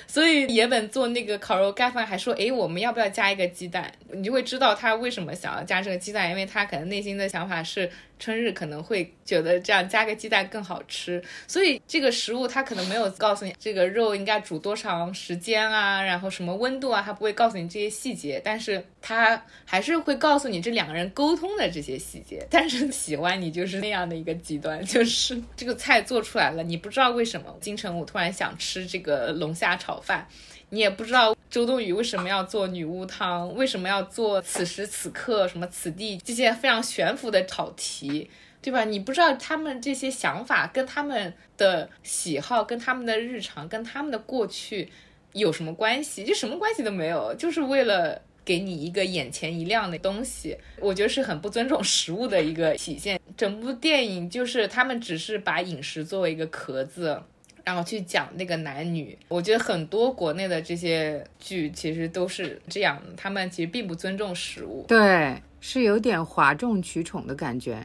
[0.07, 3.91] 所以野本做那个烤肉盖饭还说，哎，我们要不要加一个鸡蛋？
[4.13, 7.91] 你就会知道他为什么想要加这个鸡蛋，因为他可能内心的想法是。
[8.17, 22.45] 春日可能会觉得这样加个鸡蛋更好吃，所以这个食物它可能没有告诉你这个肉应该煮多长时间啊，然后什么温度啊，他不会告诉你这些细节，但是他还是会告诉你这两个人沟通的这些细节。
[22.51, 30.27] 但是喜欢你就是那样的一个极端， 就是这个菜做出来了，你不知道为什么金城武突然想吃这个龙虾炒饭。
[30.71, 38.29] 你也不知道周冬雨为什么要做女巫汤，为什么要做此时此刻什么此地这些非常悬浮的考题，
[38.65, 38.83] 对吧？
[38.85, 44.89] 你不知道他们这些想法跟他们的喜好、跟他们的日常、跟他们的过去
[45.35, 46.25] 有什么关系？
[46.25, 50.57] 就什么关系都没有，就是为了给你一个眼前一亮的东西。
[50.81, 53.21] 我觉得是很不尊重食物的一个体现。
[53.37, 57.23] 整部电影就是他们只是把饮食作为一个壳子。
[57.67, 67.83] 然后去讲那个男女，我觉得很多国内的这些剧其实都是这样，他们其实并不尊重食物，对，是有点哗众取宠的感觉。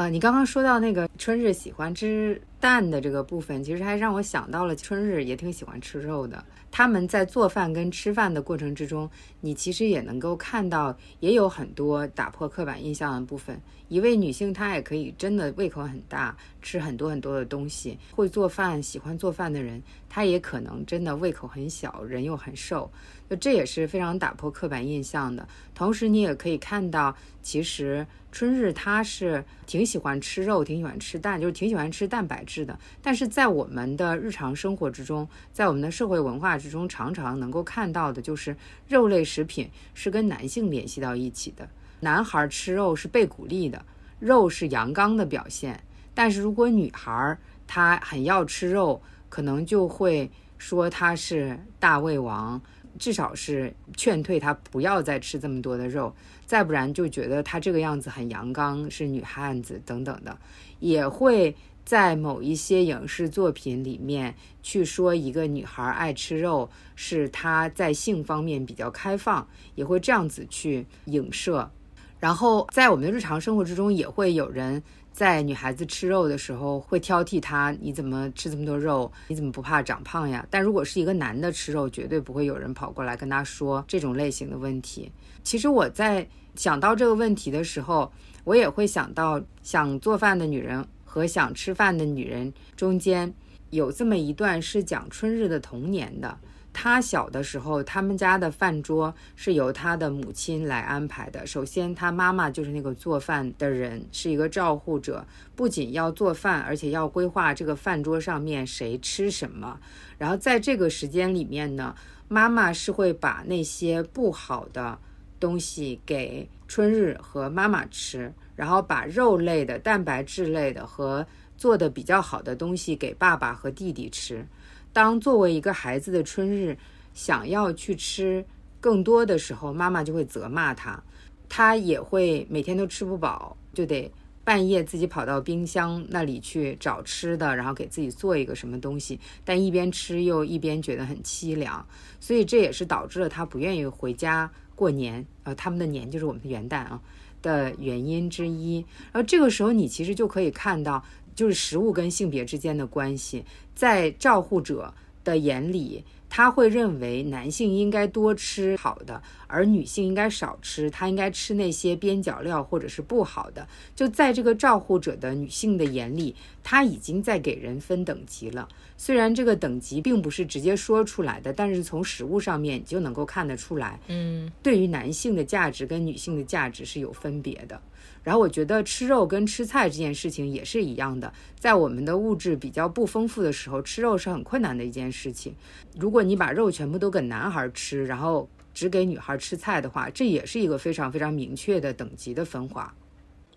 [0.00, 6.42] 呃，你刚刚说到那个春日喜欢吃蛋的这个部分，其实还让我想到了春日也挺喜欢吃肉的。
[6.70, 9.10] 他们在做饭跟吃饭的过程之中，
[9.42, 13.60] 你其实也能够看到，也有很多打破刻板印象的部分。
[13.88, 17.98] 一位女性，她也可以真的胃口很大，吃很多很多的东西。
[18.12, 22.90] 会做饭、喜欢做饭的人，她也可能真的胃口很小，人又很瘦。
[23.30, 25.46] 就这也是非常打破刻板印象的。
[25.72, 32.76] 同时，你也可以看到，其实春日他是挺喜欢吃肉、挺喜欢吃蛋，就是挺喜欢吃蛋白质的。
[33.00, 38.56] 但是在我们的日常生活之中，在我们的社会文化之中，常常能够看到的就是
[38.88, 41.68] 肉类食品是跟男性联系到一起的。
[42.00, 43.84] 男孩吃肉是被鼓励的，
[44.18, 45.80] 肉是阳刚的表现。
[46.12, 47.38] 但是如果女孩
[47.68, 52.60] 她很要吃肉，可能就会说她是大胃王，
[53.00, 56.14] 至少是劝退她不要再吃这么多的肉。
[56.46, 60.38] 再不然就觉得她这个样子很阳刚，是女汉子等等的，
[60.78, 71.70] 也会在某一些影视作品里面去说一个女孩爱吃肉是她在性方面比较开放，也会这样子去影射。
[72.18, 74.82] 然后在我们的日常生活之中，也会有人
[75.20, 79.12] 在女孩子吃肉的时候会挑剔她：你怎么吃这么多肉？
[79.28, 80.46] 你怎么不怕长胖呀？
[80.48, 85.12] 但如果是一个男的吃肉，绝对不会有人跑过来跟他说这种类型的问题。
[85.44, 88.10] 其实我在想到这个问题的时候，
[88.44, 93.30] 我也会想到想做饭的女人和想吃饭的女人中间
[93.68, 96.34] 有这么一段是讲春日的童年的。
[96.72, 101.46] 他小的时候，他们家的饭桌是由他的母亲来安排的。
[101.46, 109.78] 首先，他妈妈就是那个做饭的人，是一个照护者，不仅要做饭，而且要规划这个饭桌上面谁吃什么。
[110.16, 111.94] 然后在这个时间里面呢，
[112.28, 114.96] 妈妈是会把那些不好的
[115.38, 124.46] 东西给春日和妈妈吃，然后把肉类的、蛋白质类的和做的比较好的东西给爸爸和弟弟吃。
[124.92, 126.76] 当作为一个孩子的春日
[127.14, 128.44] 想要去吃
[128.80, 131.02] 更多的时候，妈妈就会责骂他，
[131.48, 134.10] 他也会每天都吃不饱，就得
[134.42, 141.86] 半夜自己跑到冰箱那里去找吃的，然后给自己做一个什么东西，但一边吃又一边觉得很凄凉，
[142.18, 147.00] 所以这也是导致了他不愿意回家过年，呃，他们的年就是我们的元旦啊
[147.42, 148.84] 的原因之一。
[149.12, 151.04] 然后这个时候你其实就可以看到，
[151.40, 153.42] 就是食物跟性别之间的关系，
[153.74, 154.92] 在照护者
[155.24, 156.04] 的眼里。
[156.28, 160.88] 他会认为男性应该多吃好的，而女性应该少吃。
[160.88, 163.66] 他应该吃那些边角料或者是不好的。
[163.96, 168.68] 就在这个照护者的女性的眼里，他已经在给人分等级了。
[168.96, 173.98] 虽然这个等级并不是直接说出来的，但是从食物上面你就能够看得出来。
[174.06, 177.80] 嗯，对于男性的价值跟女性的价值是有分别的。
[178.22, 185.54] 然后我觉得吃肉跟吃菜这件事情也是一样的，在我们的物质比较不丰富的时候，吃肉是很困难的一件事情。
[185.98, 192.94] 如果你把肉全部都给男孩吃，然后只给女孩吃菜的话，这也是一个非常非常明确的等级的分化。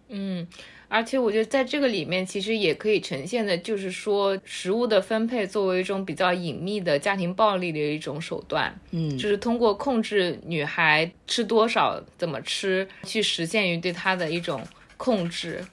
[0.09, 0.47] 嗯。
[0.93, 14.61] 而且我觉得在这个里面，其实也可以呈现的，就是说食物的分配作为一种比较隐秘的家庭暴力的一种手段，嗯，就是通过控制女孩吃多少、怎么吃，去实现于对她的一种
[14.95, 15.65] 控制。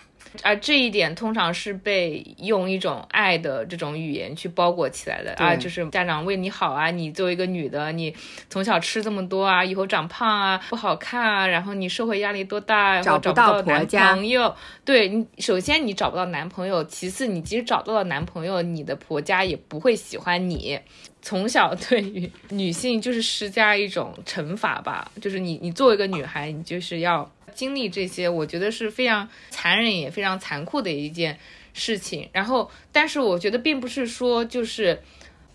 [0.43, 8.15] 而这一点通常是被用一种爱的这种语言去包裹起来的啊，就是家长为你好啊，你作为一个女的，你
[8.49, 14.55] 从小吃这么多啊，以后长胖啊，不好看啊，然后你社会压力多大，找不到男朋友，
[14.85, 20.79] 对你，首先你找不到男朋友，其次你即使找到了男朋友，你的婆家也不会喜欢你。
[21.23, 27.31] 从小 对于女性就是施加一种惩罚吧，就是你你作为一个女孩，你就是要。
[27.51, 31.39] 经历这些，我觉得是非常残忍也非常残酷的一件
[31.75, 32.29] 事情。
[32.33, 35.03] 然后，但是我觉得并不是说就是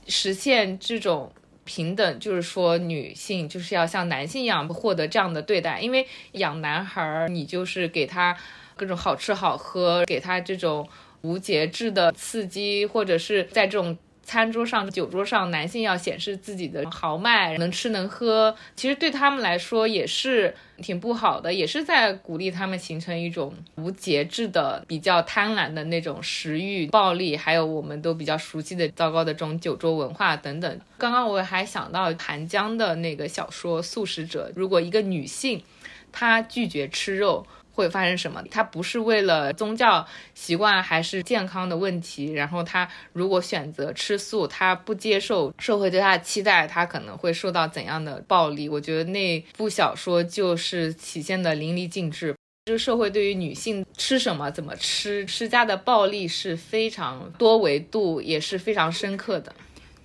[0.08, 1.32] 实现这种
[1.64, 5.80] 平等，就是说女性就是要像男性一样获得这样的对待。
[5.80, 8.38] 因为养男孩儿，你就是给他
[8.76, 10.88] 各种好吃好喝，给他这种
[11.22, 13.98] 无节制的刺激，或者是在这种。
[14.26, 30.82] 餐桌上、酒桌上，男性要显示自己的豪迈，能吃能喝，其实对他们来说也是挺不好的，也是在鼓励他们形成一种无节制的、比较贪婪的那种食欲、暴力，还有我们都比较熟悉的糟糕的这种酒桌文化等等。
[30.98, 35.64] 刚刚我还想到韩江的那个小说《素食者》，如果一个女性
[36.12, 37.46] 她拒绝吃肉。
[37.76, 38.42] 会发生什么？
[38.50, 48.70] 他不是为了宗教习惯还是健康的问题，然后他如果选择吃素，他不接受社会对他的期待，他可能会受到怎样的暴力？
[48.70, 52.34] 我觉得那部小说就是体现的淋漓尽致。
[52.66, 59.54] 这个社会对于女性吃什么、怎么吃施加的暴力是非常多维度，也是非常深刻的。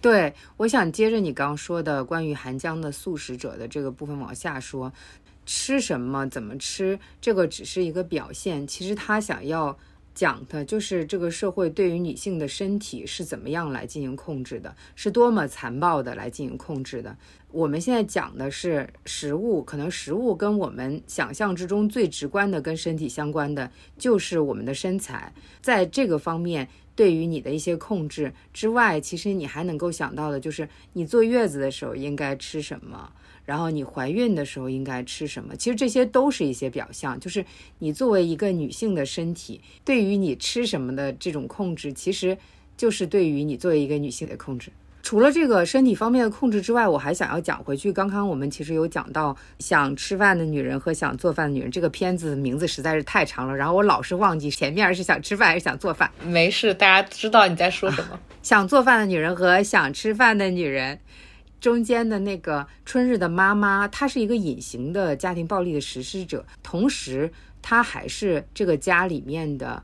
[0.02, 4.90] 对，我想接着你刚说的关于韩江的素食者的这个部分往下说。
[5.53, 8.64] 吃什么，怎么吃，这个只是一个表现。
[8.64, 9.76] 其实他想要
[10.14, 17.16] 讲的就是这个社会对于女性的身体是怎么样来进行控制的，是多么残暴的来进行控制的。
[17.51, 25.34] 我们现在讲的是食物，可能食物跟我们想象之中最直观的跟身体相关的就是我们的身材。
[25.61, 33.12] 在这个方面，对于你的一些控制之外，其实你还能够想到的就是你坐月子的时候应该吃什么。
[33.51, 35.57] 然后你怀孕的时候应该吃什么？
[35.57, 37.44] 其实这些都是一些表象，就是
[37.80, 42.38] 你作为一个女性的身体，对于你吃什么的这种控制，其实
[42.76, 44.70] 就是对于你作为一个女性的控制。
[45.03, 47.92] 除了这个身体方面的控制之外，我还想要讲回去。
[47.92, 56.09] 刚刚我们其实有讲到想吃饭的女人和想做饭的女人，这个片子名字实在是太长了，然后我老是忘记前面是想吃饭还是想做饭。
[56.22, 58.20] 没事，大家知道你在说什么。
[58.44, 61.01] 想做饭的女人和想吃饭的女人。
[61.61, 67.30] 中间的那个春日的妈妈，她是一个隐形的家庭暴力的实施者，同时
[67.61, 69.82] 她还是这个家里面的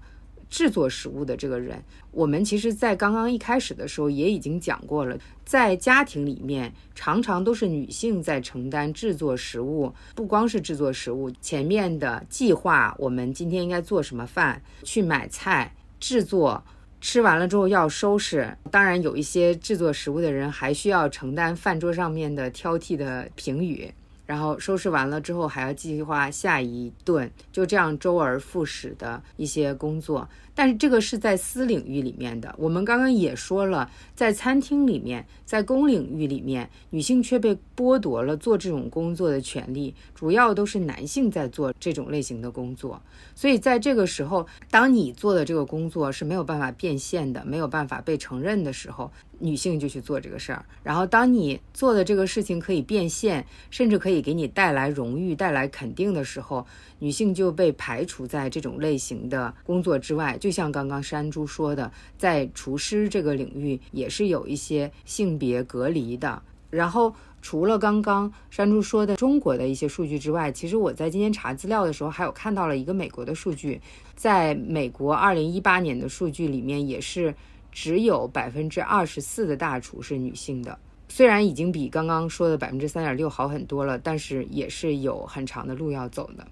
[0.49, 1.83] 制作食物的这个人。
[2.11, 16.65] 我们其实，在刚刚一开始的时候也已经讲过了，在家庭里面，常常都是女性在承担制作食物，不光是制作食物，前面的计划，我们今天应该做什么饭，去买菜，制作。
[17.01, 23.93] 吃完了之后要收拾，当然有一些制作食物的人还需要承担饭桌上面的挑剔的评语，
[24.27, 30.29] 然后收拾完了之后还要计划下一顿，就这样周而复始的一些工作。
[30.57, 32.53] 但是这个是在私领域里面的。
[32.59, 43.01] 我们刚刚也说了，在餐厅里面，在公领域里面，女性却被剥夺了做这种工作的权利，主要都是男性在做这种类型的工作。
[43.35, 50.65] 所以在这个时候，当你做的这个工作是没有办法变现的，没有办法被承认的时候，女性就去做这个事儿。
[50.83, 56.67] 然后，当你做的这个事情可以变现，甚至可以给你带来荣誉、带来肯定的时候，
[56.99, 60.37] 女性就被排除在这种类型的工作之外。
[60.39, 66.43] 就像刚刚山猪说的，在厨师这个领域也是有一些性别隔离的。
[66.71, 67.15] 然后。
[67.43, 73.81] 除了刚刚山猪说的中国的一些数据之外，其实我在今天查资料的时候，还有看到了一个美国的数据，
[74.17, 77.33] 在美国二零一八年的数据里面，也是
[77.77, 80.79] 只有百分之二十四的大厨是女性的。
[81.11, 86.47] 虽然已经比刚刚说的百分之三点六好很多了，但是也是有很长的路要走的。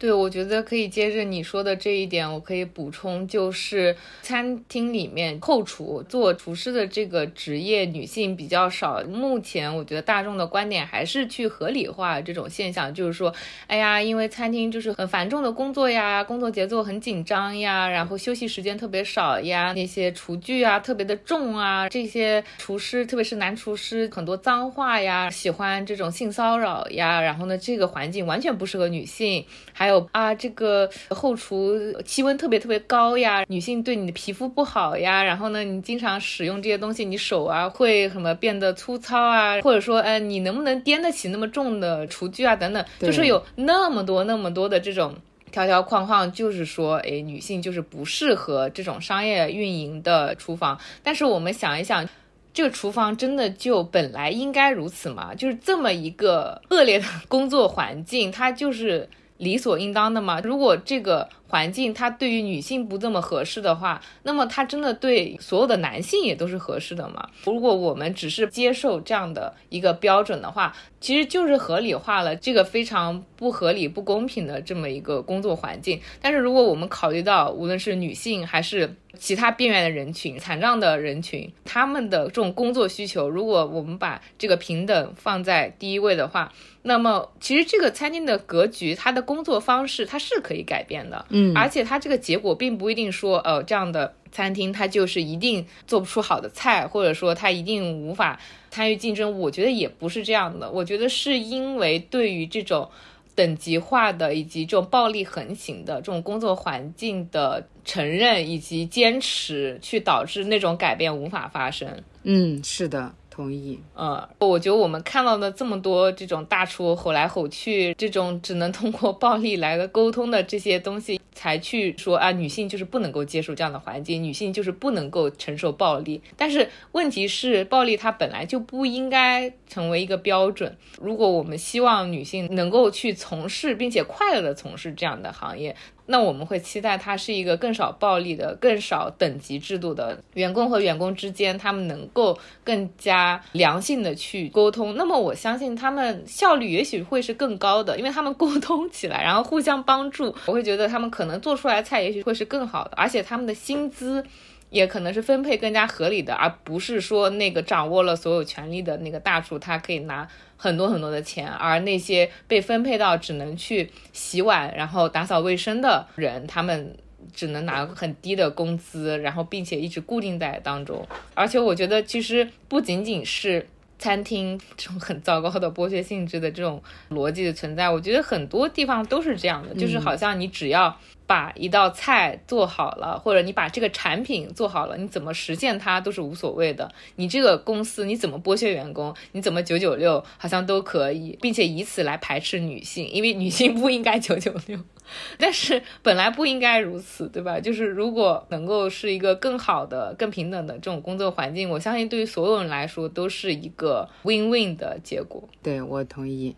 [0.00, 9.02] 对，我觉得可以接着你说的这一点，我可以补充，就是餐厅里面后厨做厨师的这个职业女性比较少。
[9.02, 13.30] 目前我觉得大众的观点还是去合理化这种现象，就是说，
[13.66, 29.44] 哎呀，因为餐厅就是很繁重的工作呀，工作节奏很紧张呀，然后休息时间特别少呀，那些厨具啊特别的重啊，这些厨师特别是男厨师很多脏话呀，喜欢这种性骚扰呀，然后呢，这个环境完全不适合女性，
[29.74, 29.89] 还。
[29.90, 35.22] 有啊，这个后厨气温特别特别高呀，女性对你的皮肤不好呀。
[35.22, 42.56] 然后呢，你经常使用这些东西，你手啊会什么变得粗糙啊，或者说，哎，你能不能掂得起那么重的厨具啊？
[42.56, 45.14] 等等，就是有那么多那么多的这种
[45.50, 50.78] 条条框框，就是说，哎，女性就是不适合这种商业运营的厨房。
[51.02, 52.08] 但是我们想一想，
[52.52, 55.34] 这个厨房真的就本来应该如此吗？
[55.34, 59.08] 就是这么一个恶劣的工作环境，它就是。
[59.40, 60.40] 理所应当的嘛？
[60.40, 61.28] 如果这个。
[61.50, 67.28] 环境它对于女性不这么合适的话，那么它真的对所有的男性也都是合适的吗？
[67.44, 76.00] 如果我们只是接受这样的一个标准的话，其实就是合理化了这个非常不合理、不公平的这么一个工作环境。
[76.22, 91.26] 但是如果我们考虑到无论是女性还是其他边缘的人群、残障的人群，他们的这种工作需求，如果我们把这个平等放在第一位的话，那么其实这个餐厅的格局、它的工作方式，它是可以改变的。
[91.54, 98.38] 而且它这个结果并不一定说，呃，这样的餐厅它就是一定做不出好的菜，或者说它一定无法
[98.70, 99.38] 参与竞争。
[99.38, 100.70] 我觉得也不是这样的。
[100.70, 102.88] 我觉得是因为对于这种
[103.34, 111.88] 等级化的以及这种暴力横行的这种工作环境的承认以及坚持，去导致那种改变无法发生。
[112.22, 113.14] 嗯，是的。
[113.30, 126.20] 同意，嗯，我觉得我们看到的这么多这种大厨吼来吼去，这种只能通过暴力来的沟通的这些东西，才去说啊，女性就是不能够接受这样的环境，女性就是不能够承受暴力。
[126.36, 130.76] 但是问题是，暴力它本来就不应该成为一个标准。
[131.00, 135.76] 如果我们希望女性能够去从事并且快乐的从事这样的行业。
[136.10, 144.96] 那我们会期待它是一个更少暴力的、更少等级制度的员工和员工之间，他们能够更加良性的去沟通。
[144.96, 150.34] 那么我相信他们效率也许会是更高的，因为他们沟通起来，然后互相帮助。
[150.46, 154.24] 我会觉得他们可能做出来菜也许会是更好的，而且他们的薪资
[154.70, 160.26] 也可能是分配更加合理的，而不是说那个掌握了所有权利的那个大厨他可以拿。
[160.62, 166.94] 很多很多的钱，而那些被分配到只能去洗碗，然后打扫卫生的人，他们
[167.32, 171.08] 只能拿很低的工资，然后并且一直固定在当中。
[171.32, 173.66] 而且我觉得，其实不仅仅是
[173.98, 180.94] 餐厅这种很糟糕的剥削性质的这种逻辑的存在，我觉得很多地方都是这样的，就是好像你只要。
[181.30, 186.90] 把一道菜做好了，或者你把这个产品做好了，你怎么实现它都是无所谓的。
[187.14, 194.76] 你这个公司你怎么剥削员工，你怎么九九六，好像都可以，并且以此来排斥女性，因为女性不应该九九六。
[195.38, 197.60] 但是本来不应该如此，对吧？
[197.60, 205.48] 就是如果能够是一个更好的、更平等的这种工作环境，我相信对于所有人来说都是一个 win-win 的结果。
[205.62, 206.56] 对我同意。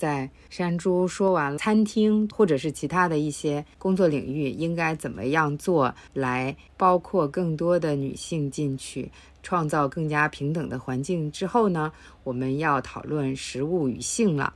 [0.00, 11.92] 在山猪说完餐厅或者是其他的一些工作领域应该怎么样做，来包括更多的女性进去，创造更加平等的环境之后呢，
[12.24, 14.54] 我们要讨论食物与性了。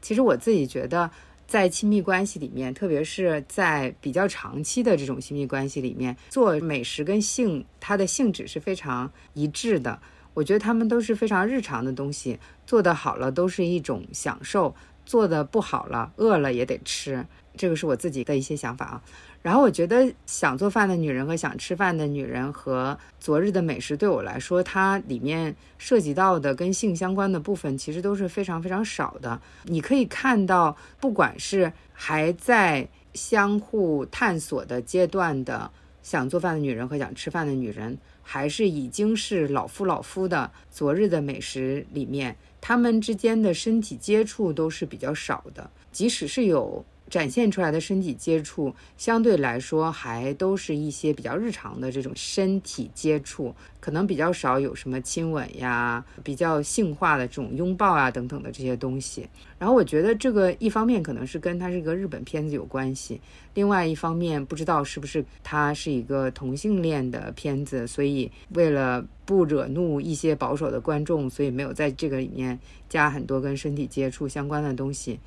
[0.00, 1.10] 其实我自己觉得，
[1.46, 10.00] 在亲密关系里面，特别是在比较长期的这种亲密关系里面，做美食跟性，它的性质是非常一致的。
[10.34, 14.74] 我觉得他们都是非常日常的东西，做得好了都是一种享受，
[15.04, 17.24] 做的不好了，饿了也得吃，
[17.56, 19.02] 这个是我自己的一些想法啊。
[19.42, 29.40] 然后我觉得想做饭的女人和想吃饭的女人和昨日的美食对我来说，它里面涉及到的跟性相关的部分其实都是非常非常少的。
[29.64, 35.68] 你可以看到，不管是还在相互探索的阶段的
[36.04, 46.84] 想做饭的女人和想吃饭的女人，还是已经是老夫老夫的昨日的美食里面，他们之间的身体接触都是比较少的，即使是有。
[47.12, 59.28] 展现出来的身体接触，相对来说还都是一些比较日常的这种身体接触，可能比较少有什么亲吻呀，比较性化的这种拥抱啊等等的这些东西。
[59.58, 63.20] 然后我觉得这个一方面可能是跟它是一个日本片子有关系，
[63.52, 72.58] 另外一方面不知道是不是它是一个同性恋的片子，所以为了不惹怒一些保守的观众，所以没有在这个里面
[72.88, 75.20] 加很多跟身体接触相关的东西。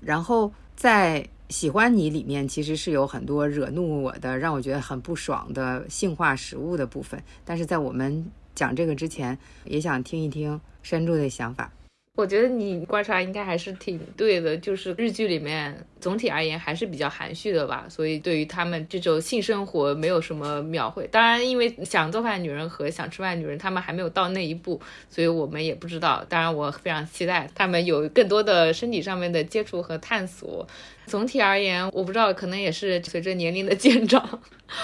[0.00, 0.52] 然后。
[0.74, 7.22] 在喜欢你里面，其实是有很多惹怒我的，让我觉得很不爽的性化食物的部分。
[7.44, 11.70] 但是在我们讲这个之前，也想听一听山柱的想法。
[12.14, 21.08] 我觉得你观察应该还是挺对的，就是日剧里面总体而言还是比较含蓄的吧，所以对于他们这种性生活没有什么描绘。
[21.10, 26.22] 当然，因为想做饭的女人和想吃饭的女人，他们还没有到那一步，所以我们也不知道。
[26.28, 30.68] 当然，我非常期待他们有更多的身体上面的接触和探索。
[31.06, 34.38] 总体而言，我不知道，可能也是随着年龄的 渐长，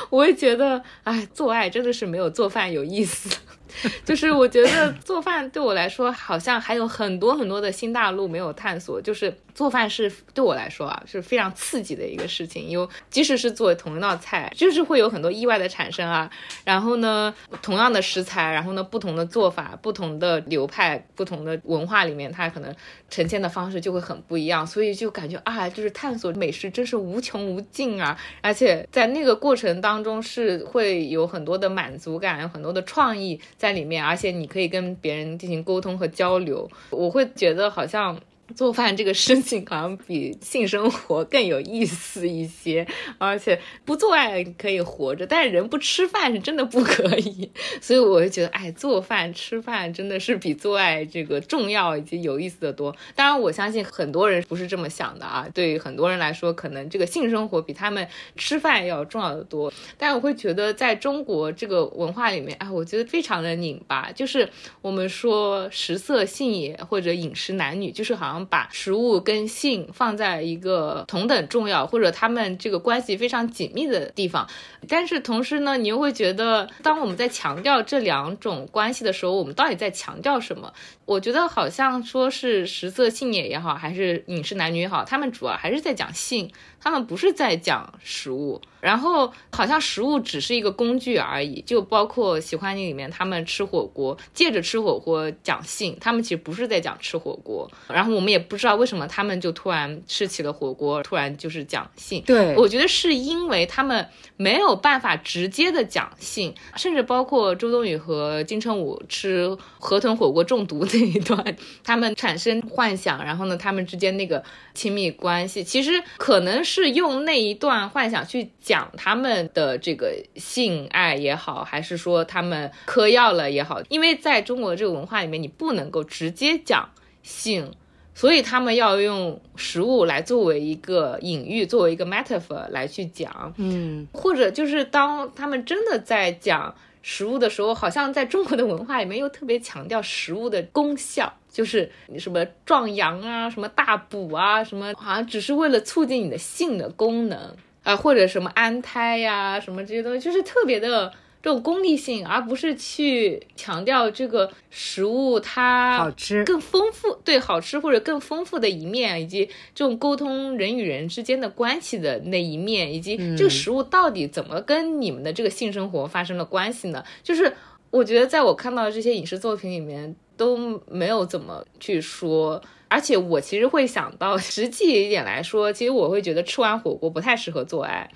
[0.09, 3.39] 我会觉得，哎，做爱真的是没有做饭有意思。
[4.05, 9.01] 就是我觉得做饭对我来说，好像还有很多很多的新大陆没有探索。
[9.01, 12.71] 就是做饭是对我来说啊，是非常刺激的一个事情。
[12.71, 16.31] 有即使是做同一道菜，就是会有很多意外的产生啊。
[16.64, 22.75] 然后呢，同样的食材，然后呢，不同的做法，不同的流派，不同的文化里面，它可能
[23.11, 24.66] 呈现的方式就会很不一样。
[24.66, 28.19] 所以就感觉啊，就是探索美食真是无穷无尽啊。
[28.43, 33.41] 而且在那个过程当中，是会有很多的满足感，有很多的创意。
[33.59, 38.19] 在里面，而且你可以跟别人进行沟通和交流，我会觉得好像。
[38.55, 42.87] 做饭这个事情好像比性生活更有意思一些，
[43.19, 47.51] 而且不做爱可以活着，但是人不吃饭是真的不可以。
[47.81, 52.97] 所以我就觉得，哎，做饭吃饭真的是比做爱这个重要以及有意思的多。
[53.15, 55.47] 当然，我相信很多人不是这么想的啊。
[55.53, 59.71] 对于很多人来说，可能这个性生活比他们吃饭要重要的多。
[59.99, 64.11] 但我会觉得，在中国这个文化里面，哎，我觉得非常的拧巴。
[64.13, 64.49] 就是
[64.81, 68.38] 我们说食色性也，或者饮食男女，就是好像。
[68.47, 74.49] 把食物跟性放在一个同等重要，或者他们这个关系非常紧密的地方，
[74.89, 80.72] 但是同时呢，你又会觉得，当我们在强调这两种关系的时候，我们到底在强调什么？
[81.05, 86.51] 我觉得好像说是食色性也也好，还是饮食男女也好，他们主要还是在讲性。
[86.81, 102.22] 他们不是在讲食物，然后好像食物只是一个工具而已，就包括喜欢你里面他们吃火锅，借着吃火锅讲性，他们其实不是在讲吃火锅，然后我们也不知道为什么他们就突然吃起了火锅，突然就是讲性。
[102.24, 104.07] 对，我觉得是因为他们
[104.37, 114.43] 没有办法直接的讲性，甚至包括周冬雨和金城武吃河豚火锅中毒那一段，他们产生幻想，然后呢，他们之间那个
[114.74, 116.62] 亲密关系，其实可能。
[116.69, 123.81] 是用那一段幻想去讲他们的这个性爱也好，还是说他们嗑药了也好？
[123.89, 126.91] 因为在中国这个文化里面，你不能够直接讲
[127.23, 127.73] 性，
[128.14, 133.55] 所以他们要用食物来作为一个隐喻，作为一个 metaphor 来去讲。
[133.57, 141.33] 嗯，或者就是当他们真的在讲食物的时候，好像在中国的文化里面又特别强调食物的功效。
[141.51, 167.05] 就是你什么壮阳啊，什么大补啊，什么好像只是为了促进你的性的功能啊，或者什么安胎呀，什么这些东西，就是特别的这种功利性，而不是去强调这个食物它好吃更丰富，对好吃或者更丰富的一面，以及这种沟通人与人之间的关系的那一面，以及这个食物到底怎么跟你们的这个性生活发生了关系呢？
[167.22, 167.53] 就是
[167.91, 170.16] 我觉得在我看到的这些影视作品里面。
[170.39, 178.09] 都没有怎么去说，而且我其实会想到 实际一点来说，其实我会觉得吃完火锅不太适合做爱，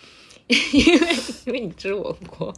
[0.48, 1.08] 因为
[1.46, 2.52] 因为你吃火锅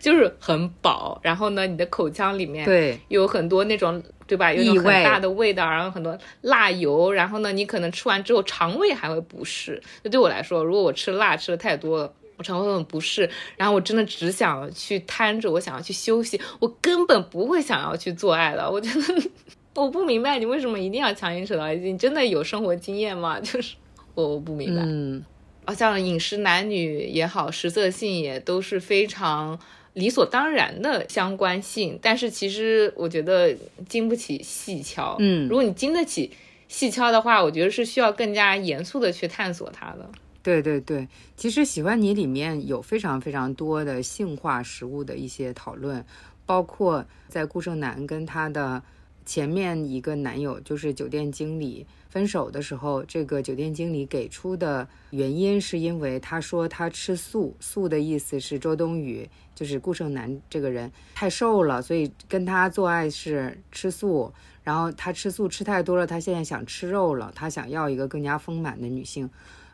[0.00, 9.82] 就是很饱，然后呢，你的口腔里面对有很多那种对吧，有种很大的味道，然后很多辣油，然后呢，你可能吃完之后肠胃还会不适。
[10.02, 12.12] 那对我来说，如果我吃辣吃的太多了。
[12.38, 18.70] 我肠胃很不适，然后我真的只想去瘫着，我想要去休息，我根本不会想要去做爱的。
[18.70, 19.30] 我觉得
[19.74, 23.40] 我不明白你为什么一定要强行扯到一起，你真的有生活经验吗？
[23.40, 23.76] 就是
[24.14, 24.82] 我我不明白。
[24.84, 25.24] 嗯，
[25.66, 29.58] 好像饮食男女也好，食色性也都是非常
[29.94, 33.54] 理所当然的相关性，但是其实我觉得
[33.88, 35.16] 经不起细敲。
[35.18, 36.30] 嗯如果你经得起
[36.68, 40.08] 细敲的话，我觉得是需要更加严肃的去探索它的。
[40.42, 46.04] 对对对，其实喜欢你里面有非常非常多的性化食物的一些讨论，
[46.44, 48.80] 包括在顾胜男跟他的
[49.24, 51.84] 前面一个男友，就是酒店经理
[52.16, 64.32] 分手的时候，这个酒店经理给出的原因是因为他说他吃素，素的意思是周冬雨就是顾胜男这个人太瘦了，所以跟他做爱是吃素。
[64.64, 69.28] 然后他吃素吃太多了，他现在想吃肉了，他想要一个更加丰满的女性。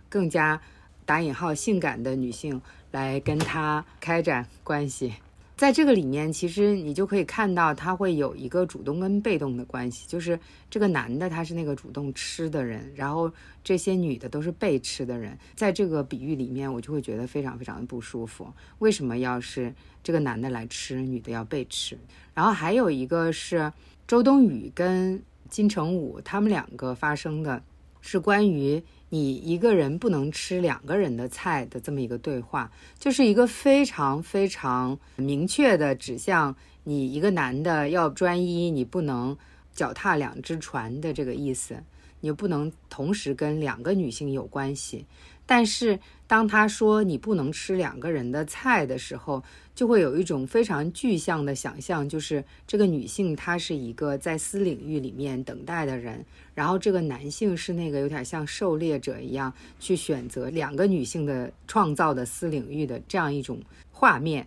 [0.08, 0.60] 更加
[1.06, 5.14] 打引号性感的女性来跟他开展关系。
[5.62, 10.36] 在这个里面，其实你就可以看到，他会有一个主动跟被动的关系，就是
[10.68, 13.30] 这个男的他是那个主动吃的人，然后
[13.62, 15.38] 这些女的都是被吃的人。
[15.54, 18.52] 在这个比喻里面，我就会觉得非常非常的不舒服。
[18.80, 21.96] 为什么要是这个男的来吃，女的要被吃？
[22.34, 23.72] 然后还有一个是
[24.08, 27.62] 周冬雨跟金城武他们两个发生的
[28.00, 28.82] 是关于。
[29.14, 39.36] 你一个人不能吃两个人的菜的这么一个对话，就是一个非常非常明确的指向你一个男的要专一，你不能
[39.74, 41.76] 脚踏两只船的这个意思，
[42.20, 45.04] 你不能同时跟两个女性有关系。
[45.44, 46.00] 但是
[46.32, 56.24] 当他说你不能吃两个人的菜的时候，就会有一种非常具象的想象，就是这个女性她是一个在私领域里面等待的人，
[56.54, 63.60] 然后这个男性是那个有点像狩猎者一样去选择两个女性的创造的私领域的这样一种
[63.90, 64.46] 画面。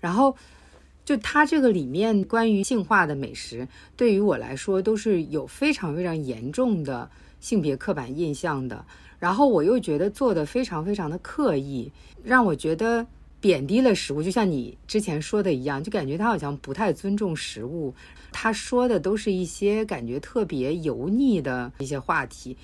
[0.00, 0.36] 然后，
[1.02, 3.66] 就他这个里面关于性化的美食，
[3.96, 7.10] 对于我来说都是有非常非常严重的
[7.40, 8.84] 性别刻板印象的。
[9.22, 11.92] 然后我又觉得做的非常非常的刻意，
[12.24, 13.06] 让我觉得
[13.40, 14.20] 贬低了食物。
[14.20, 17.94] 就像你之前说的一样，就感觉他好像不太尊重食物。
[18.32, 22.56] 他说的都是一些感觉特别油腻的一些话题。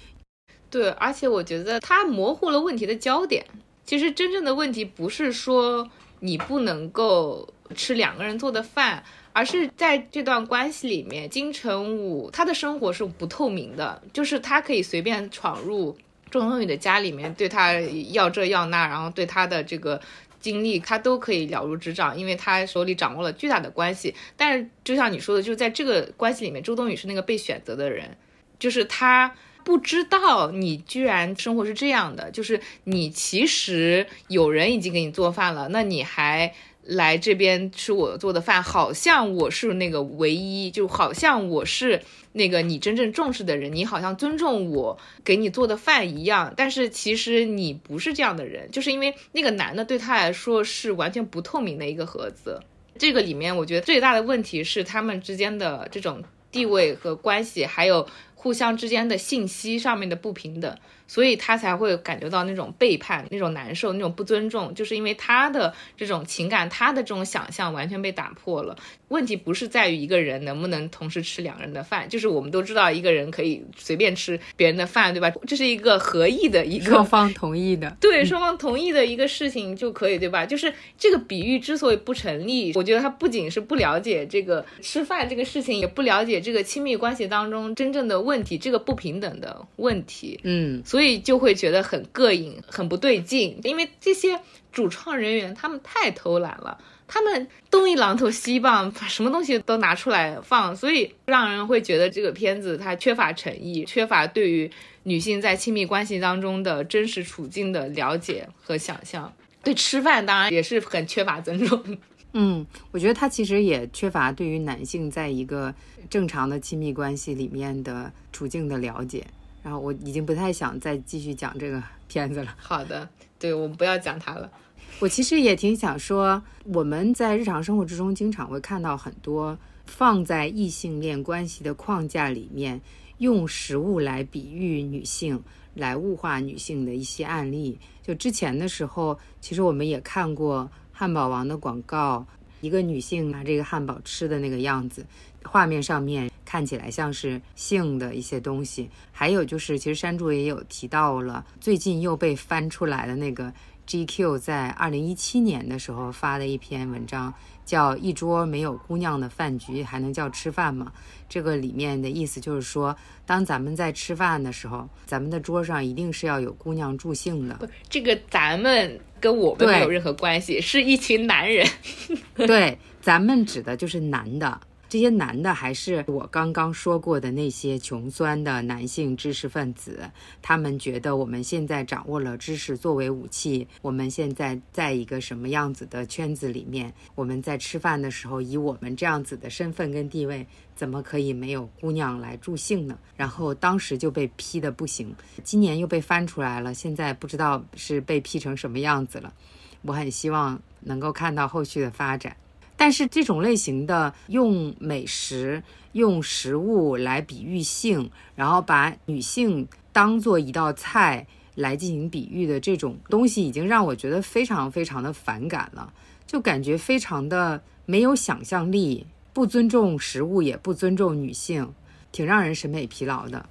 [0.69, 3.47] 对，而且我觉得他模糊了问题的焦点。
[3.85, 5.89] 其实真正的问题不是说
[6.19, 9.05] 你不能够吃两个人做的饭。
[9.33, 15.97] 而是在这段关系里面，金城武他的生活是不透明的，就是他可以随便闯入
[16.31, 17.73] 周冬雨的家里面，对他
[18.13, 20.01] 要这要那，然后对他的这个
[20.41, 24.15] 经历，他都可以了如指掌，因为他手里掌握了巨大的关系。
[24.37, 28.17] 但是就像你说的，就是在这个关系里面，周冬雨是那个被选择的人，
[28.59, 36.55] 就是他不知道你居然生活是这样的，就是你其实有人已经给你做饭了，那你还。
[36.89, 42.01] 来这边吃我做的饭，好像我是那个唯一，就好像我是
[42.33, 46.53] 那个你真正重视的人，你好像尊重我给你做的饭一样。
[46.57, 52.59] 但是其实你不是这样的人，就是因为那个男的对他来说是完全不透明的一个盒子。
[52.99, 60.75] 这个里面，我觉得最大的问题是他们之间的这种地位和关系，还有互相之间的信息上面的不平等。
[61.09, 68.77] 所以他才会感觉到那种背叛、那种难受、那种不尊重，就是因为他的这种情感、他的这种想象完全被打破了。
[69.09, 75.33] 问题不是在于一个人能不能同时吃两个人的饭，就是我们都知道一个人可以随便吃别人的饭，对吧？
[75.47, 80.45] 这是一个合意的一个双方同意的，对双方同意的一个事情就可以，对吧？
[80.45, 90.39] 就是这个比喻之所以不成立，我觉得他不仅是不了解这个吃饭这个事情，也不了解这个亲密关系当中真正的问题，这个不平等的问题。
[90.43, 94.37] 嗯，所以所以就会觉得很膈应，很不对劲，因为这些
[94.73, 96.77] 主创人员他们太偷懒了。
[97.07, 104.69] 他们东一榔头西一棒，把什么东西都拿出来放，所以让人会觉得这个片子它缺乏诚意，缺乏对于
[105.05, 109.33] 女性在亲密关系当中的真实处境的了解和想象。
[109.63, 111.81] 对吃饭当然也是很缺乏尊重。
[112.35, 115.73] 嗯，我觉得他其实也缺乏对于男性在一个
[116.11, 119.25] 正常的亲密关系里面的处境的了解。
[119.69, 122.57] 然后我已经不太想再继续讲这个片子了。
[122.57, 123.07] 好的，
[123.39, 124.51] 对我们不要讲它了。
[124.99, 132.81] 我其实也挺想说，我们在日常生活之中经常会看到很多放在异性恋关系的框架里面，
[133.19, 135.43] 用食物来比喻女性、
[135.75, 137.79] 来物化女性的一些案例。
[138.03, 142.27] 就之前的时候，其实我们也看过汉堡王的广告，
[142.63, 145.05] 一个女性拿这个汉堡吃的那个样子，
[145.45, 148.89] 画面上面看起来像是性的一些东西。
[149.13, 153.53] 还有就是，其实山竹也有提到了，最近又被翻出来的那个。
[153.89, 157.33] GQ 在二零一七年的时候发的一篇文章，
[157.65, 160.93] 叫一桌没有姑娘的饭局还能叫吃饭吗？
[161.27, 162.95] 这个里面的意思就是说，
[163.25, 167.55] 当咱们在吃饭的时候，咱们的桌上一定是要有姑娘助兴的。
[167.55, 171.67] 不，这个咱们跟我们没有任何关系，是一群男人。
[172.37, 174.61] 对，咱们指的就是男的。
[174.89, 180.11] 这些男的还是我刚刚说过的那些穷酸的男性知识分子，
[180.41, 186.91] 他们觉得我们现在掌握了知识作为武器，我们现在在一个什么样子的圈子里面？
[187.15, 192.99] 我们在吃饭的时候，以我们这样子的身份跟地位，怎么可以没有姑娘来助兴呢？
[193.15, 195.15] 然后当时就被批的不行，
[195.45, 199.35] 今年又被翻出来了，现在不知道是被批成什么样子了。
[199.83, 202.35] 我很希望能够看到后续的发展。
[202.79, 205.61] 但是这种类型的用美食、
[205.93, 211.27] 用食物来比喻性，然后把女性当做一道菜
[211.57, 215.93] 来进行比喻的这种东西，已经让我觉得非常非常的反感了，
[216.25, 221.75] 就感觉非常的没有想象力，不尊重食物，也不尊重女性，
[222.13, 223.45] 挺让人审美疲劳的。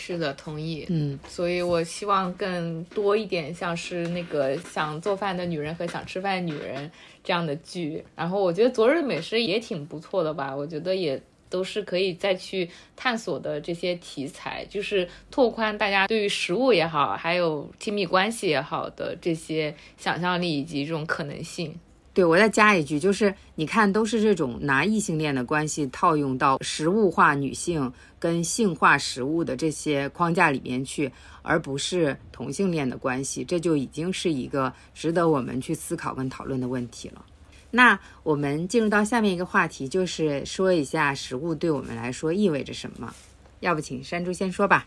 [0.00, 0.86] 是的，同意。
[0.88, 6.90] 嗯，所以我希望更多一点，像是那个想做饭的女人和想吃饭的女人
[7.22, 8.02] 这样的剧。
[8.16, 11.20] 然后我觉得《昨日美食》也挺不错的吧，我觉得也
[11.50, 21.78] 都是可以再去探索的这些题材，就是拓宽大家对于食物也好，还有亲密关系也好的这些想象力以及这种可能性。
[22.20, 31.10] 对，我再加一句，就是你看，都是这种拿异性恋的关系套用到食物化女性跟性化食物的这些框架里面去，
[31.40, 37.24] 而不是同性恋的关系，这就已经是一个值得我们去思考跟讨论的问题了。
[37.70, 43.14] 那我们进入到下面一个话题，就是说一下食物对我们来说意味着什么。
[43.60, 44.86] 要不，请山猪先说吧。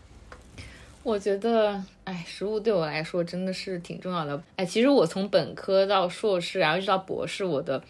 [1.04, 4.42] 我觉得，哎，食物对我来说真的是挺重要的。
[4.56, 7.80] 哎，其实我从本科到硕士，然后一直到博士，我的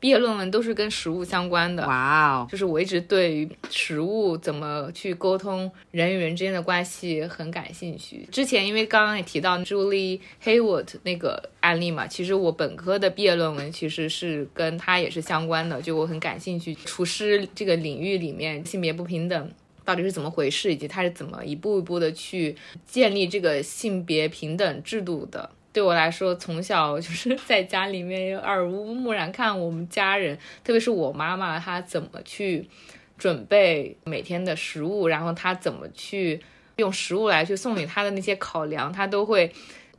[0.00, 1.86] 毕业论文都是跟食物相关的。
[1.86, 2.48] 哇哦！
[2.50, 8.26] 就是我一直对于食物怎么去沟通人与人之间的关系很感兴趣。
[8.32, 19.50] 之前因为刚刚也提到 Julie Hayward 那个案例嘛，其实我本科的毕业论文其实是跟他也是相关的，就我很感兴趣厨师这个领域里面性别不平等。
[19.84, 22.56] 到底是怎么回事，以及他是怎么一步一步的去
[22.86, 25.50] 建立这个性别平等制度的？
[25.72, 32.68] 对我来说，从小就是在家里面耳濡目染，看我们家人，特别是我妈妈，她怎么去
[33.16, 36.38] 准备每天的食物，然后她怎么去
[36.76, 39.50] 用食物来去送礼，她的那些考量，她都会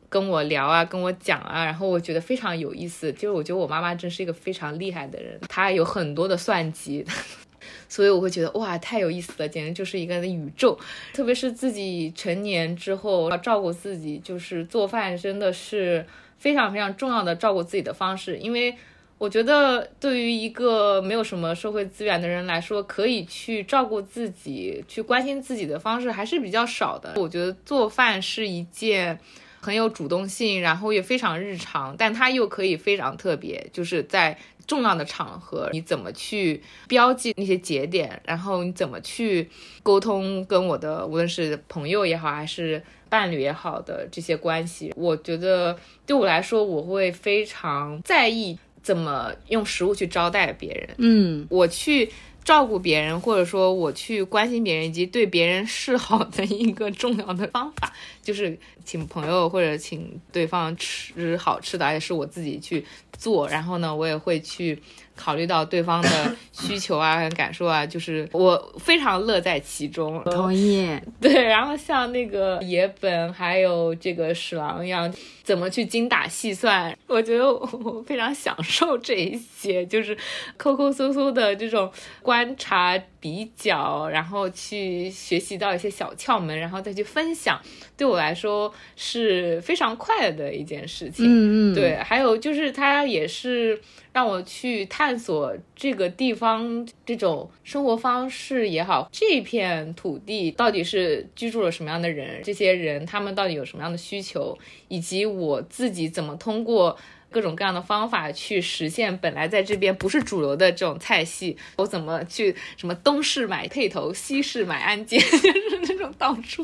[0.09, 3.11] 跟我聊啊，跟我讲啊，然后我觉得非常有意思。
[3.13, 7.03] 就是我觉得我妈妈真是一个非常厉害的人，她有很多的算计。
[7.87, 10.77] 所以我会觉得哇，太有意思了，简直就是一个宇宙。
[11.13, 16.05] 特别是自己成年之后要照顾自己，就是做饭真的是
[16.37, 18.37] 非常非常重要的照顾自己的方式。
[18.37, 18.75] 因为
[19.17, 27.13] 我觉得对于一个没有什么社会资源的人来说，可以去照顾自己、去关心自己的方式还是比较少的。
[27.17, 29.19] 我觉得做饭是一件。
[29.63, 34.37] 很有主动性，然后也非常日常，但它又可以非常特别，就是在
[34.67, 39.49] 重要的场合，你怎么去标记那些节点，然后你怎么去
[39.81, 50.89] 沟通跟我的无论是朋友也好，还是伴侣也好的这些关系，我觉得对我来说，我会非常在意怎么用食物去招待别人。
[50.97, 52.11] 嗯，我去。
[52.43, 62.85] 照顾别人， 或者说我去关心别人以及对别人示好的一个重要的方法， 就是请朋友或者请对方吃好吃的，而且是我自己去
[63.23, 63.47] 做。
[63.47, 64.77] 然后呢，我也会去
[65.15, 70.21] 考虑到对方的 需求啊、感受啊，就是我非常乐在其中。
[70.25, 70.89] 同意。
[71.21, 75.13] 对，然后像那个野本还有这个史郎一样。
[75.43, 76.97] 怎么去精打细算？
[77.05, 80.17] 我觉得我非常享受这一些，就是
[80.55, 87.59] 抠抠搜搜的这种观察、比较，然后去学习到一些小窍门，然后再去分享，
[87.97, 91.25] 对我来说是非常快乐的一件事情。
[91.25, 93.79] 嗯嗯，对，还有就是它也是。
[94.11, 104.55] 让我去探索这个地方这种生活方式也好，这片土地到底是居住了什么样的人，这些人他们到底有什么样的需求，
[104.87, 106.95] 以及我自己怎么通过。
[107.31, 116.63] 各种各样的方法去实现本来在这边不是主流的这种菜系，我怎么去什么东市买配头，西市买安检，就是那种到处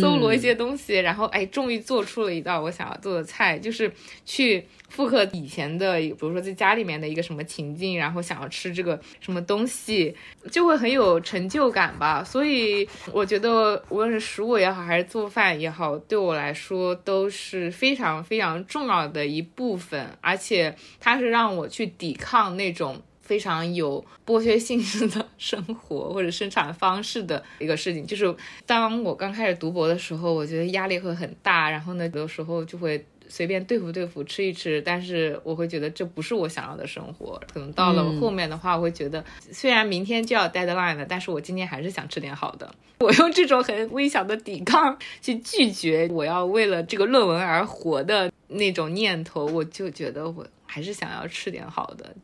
[0.00, 3.92] 搜罗一些东西，然后哎，终于做出了一道我想要做的菜，就是
[4.24, 10.14] 去复刻以前的，比如说在家里面的一个什么情境，然后想要吃这个什么东西，
[10.50, 12.22] 就会很有成就感吧。
[12.22, 20.06] 所以我觉得无论是食物也好，还是做饭也好，对我来说都是非常非常重要的一部分。
[20.20, 28.06] 而且它是让我去抵抗那种非常有剥削性质的生活或者生产方式的一个事情。
[28.06, 28.36] 就是
[28.66, 33.02] 当我刚开始读博的时候，我觉得压力会很大，然后呢，有的时候就会。
[33.32, 37.40] 随便对付对付吃一吃，但是我会觉得这不是我想要的生活。
[37.50, 42.74] 可能到了后面的话，我会觉得虽然明天就要 deadline 了，但是我今天还是想吃点好的。
[42.98, 52.14] 我用这种很微小的抵抗去拒绝我要为了这个论文而活的那种念头，我就觉得我还是想要吃点好的。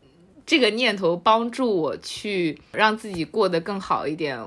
[0.45, 4.39] 这个念头帮助我去让自己过得更好一点。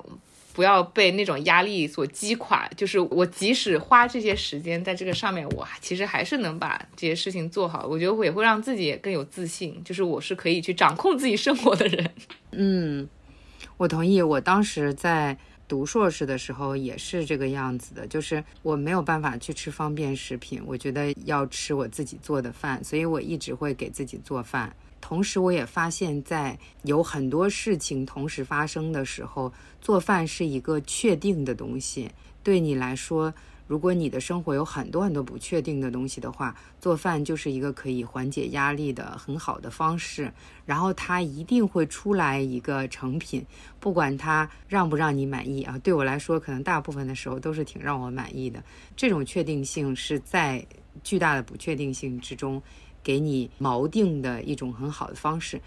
[0.54, 2.68] 不要被那种压力所击垮。
[2.76, 7.86] 就是我即使花这些时间在这个上面，我其实还是能把这些事情做好。
[7.88, 12.12] 我觉得我也会让自己更有自信，就是我是可以去掌控自己生活的人。
[12.52, 13.08] 嗯，
[13.78, 14.22] 我同意。
[14.22, 15.38] 我当时在
[15.68, 24.76] 读硕士的时候也是这个样子的，就是我没有办法去吃方便食品，我觉得要吃我自己做的饭，所以我一直会给自己做饭。
[25.02, 32.12] 同时，我也发现，在有很多事情同时发生的时候，做饭是一个确定的东西。
[32.44, 33.34] 对你来说，
[33.68, 40.32] 如果你的生活有很多很多不确定的东西的话，做饭就是一个可以缓解压力的很好的方式。
[40.66, 43.46] 然后它一定会出来一个成品，
[43.80, 45.78] 不管它让不让你满意啊。
[45.80, 48.64] 对我来说，可能大部分的时候都是挺让我满意的。
[48.96, 50.66] 这种确定性是在
[51.04, 52.62] 巨大的不确定性之中。
[53.04, 55.62] 给你锚定的一种很好的方式，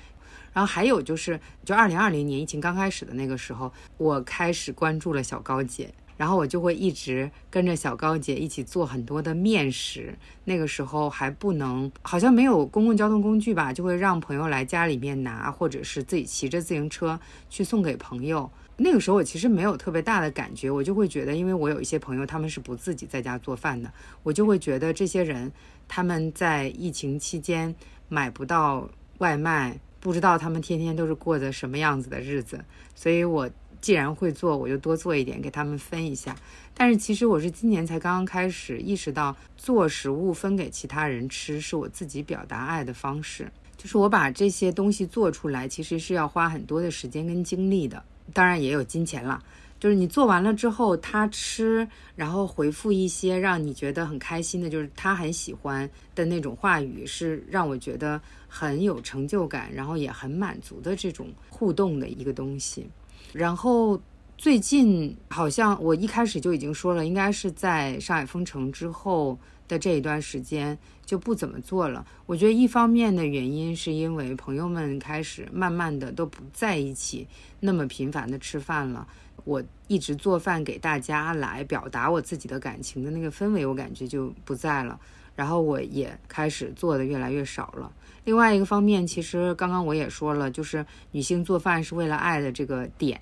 [0.53, 10.17] 然后还有就是，就二零二零年疫情刚开始的那个时候，我开始关注了小高姐，然后我就会一直跟着小高姐一起做很多的面食。
[10.45, 17.19] 那个时候还不能，好像没有公共交通工具吧，就会让朋友来家里面拿，或者是自己骑着自行车
[17.51, 18.51] 去送给朋友。
[18.77, 25.53] 那个时候我其实没有特别大的感觉，我就会觉得，因为我有一些朋友他们是不自己在家做饭的，我就会觉得这些人。
[25.87, 27.75] 他们在疫情期间
[28.09, 32.65] 买不到外卖，不知道他们天天都是过着什么样子的日子。
[32.95, 33.49] 所以我
[33.83, 36.35] 既然会做，我就多做一点给他们分一下。
[36.73, 43.53] 但是其实我是今年才刚刚开始意识到，做食物分给其他人吃是我自己表达爱的方式。
[43.77, 48.03] 就是我把这些东西做出来，其实是要花很多的时间跟精力的，
[48.33, 49.43] 当然也有金钱了。
[49.81, 58.19] 就是你做完了之后，他吃，然后回复一些让你觉得很开心的，就是他很喜欢的那种话语，是让我觉得
[58.49, 62.89] 很有成就感，然后也很满足的这种互动的一个东西。
[63.35, 64.01] 然后
[64.39, 72.07] 最近好像我一开始就已经说了，应该是在上海封城之后的这一段时间就不怎么做了。
[72.27, 77.27] 我觉得一方面的原因是因为朋友们开始慢慢的都不在一起
[77.61, 79.07] 那么频繁的吃饭了。
[79.45, 84.99] 我一直做饭给大家来表达我自己的感情的那个氛围，我感觉就不在了。
[85.35, 87.91] 然后我也开始做的越来越少了。
[88.25, 93.21] 另外一个方面，其实刚刚我也说了，就是女性做饭是为了爱的这个点，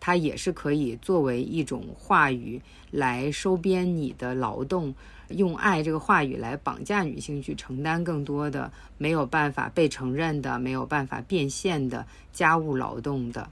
[0.00, 4.92] 它也是可以作为一种话语来收编你的劳动，
[5.28, 13.48] 用爱这个话语来绑架女性去承担更多的没有办法被承认的、没有办法变现的家务劳动的。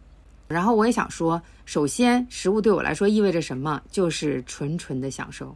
[0.48, 3.80] 然后我也想说，首先，食物对我来说意味着什么？
[3.88, 5.54] 就是纯纯的享受。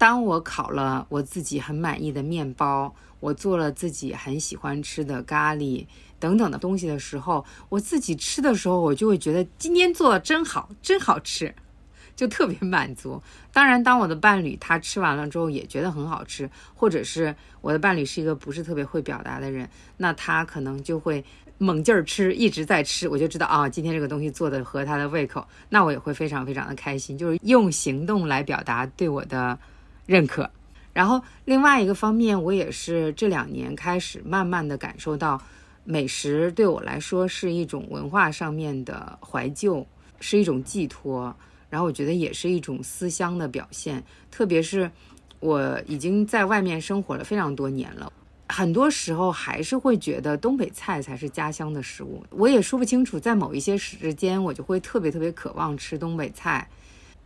[0.00, 5.84] 当我烤了我自己很满意的面包，我做了自己很喜欢吃的咖喱
[6.18, 11.54] 等等的东西的时候，我自己吃的时候，我就会觉得今天做的真好，真好吃，
[12.16, 13.22] 就特别满足。
[13.52, 21.22] 当然，当我的伴侣他吃完了之后也觉得很好吃，或者是我的伴侣是一个不是特别会表达的人，那他可能就会。
[21.62, 29.58] 猛劲儿吃，一直在吃，我就知道啊，今天这个东西做的合他的胃口，那我也会非常非常的开心，就是用行动来表达对我的
[30.06, 30.50] 认可。
[30.92, 35.40] 然后另外一个方面，我也是这两年开始慢慢的感受到，
[35.84, 39.86] 美食对我来说是一种文化上面的怀旧，
[40.18, 41.34] 是一种寄托，
[41.68, 44.90] 然后我觉得也是一种思乡的表现，特别是
[45.38, 48.12] 我已经在外面生活了非常多年了。
[48.48, 53.18] 很多时候还是会觉得东北菜才是家乡的食物，我也说不清楚。
[53.18, 56.68] 在某一些时间，我就会特别特别渴望吃东北菜，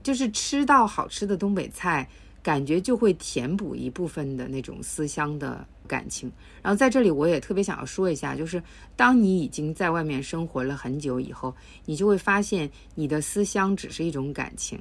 [0.03, 2.07] 就是吃到好吃的东北菜，
[2.45, 6.31] 感觉就会填补一部分的那种思乡的感情。
[6.63, 8.63] 然后在这里，我也特别想要说一下，就是
[8.95, 11.55] 当你已经在外面生活了很久以后，
[11.87, 14.79] 你就会发现你的思乡只是一种感情，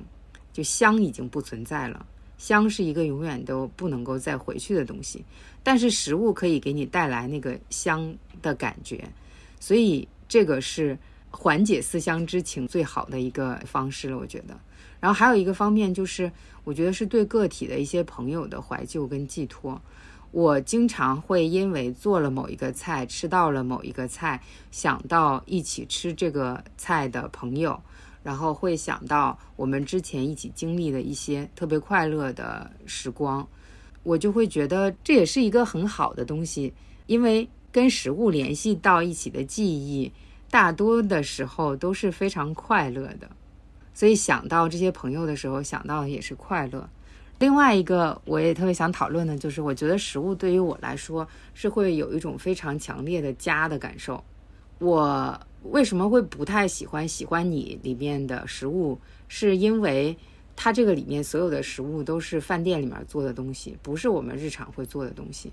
[0.51, 2.05] 就乡已经不存在了。
[2.37, 5.23] 乡是一个永远都不能够再回去的东西，
[5.63, 9.07] 但是食物可以给你带来那个乡的感觉，
[9.61, 10.97] 所以这个是
[11.29, 14.59] 缓解思乡之情最好的一个方式了，我觉得。
[15.03, 16.31] 然后还有一个方面就是，
[16.63, 19.81] 我觉得是对个体的一些朋友的怀旧跟寄托。
[20.31, 24.41] 我经常会因为做了某一个菜，吃到了某一个菜，
[24.71, 27.77] 想到一起吃这个菜的朋友，
[28.23, 33.45] 然后会想到我们之前一起经历的一些特别快乐的时光，
[34.03, 36.73] 我就会觉得这也是一个很好的东西，
[37.07, 40.09] 因为跟食物联系到一起的记忆，
[40.49, 43.29] 大多的时候都是非常快乐的。
[43.93, 46.89] 所以想到这些朋友的时候，想到的也是快乐。
[47.39, 54.23] 另外一个，我也特别想讨论的，就是我觉得食物对于我来说是会有一种非常强烈的家的感受。
[54.79, 60.15] 我为什么会不太喜欢《喜欢你》里面的食物，是因为
[60.55, 65.51] 它这个里面所有的食物都是饭店里面做的东西，不是我们日常会做的东西，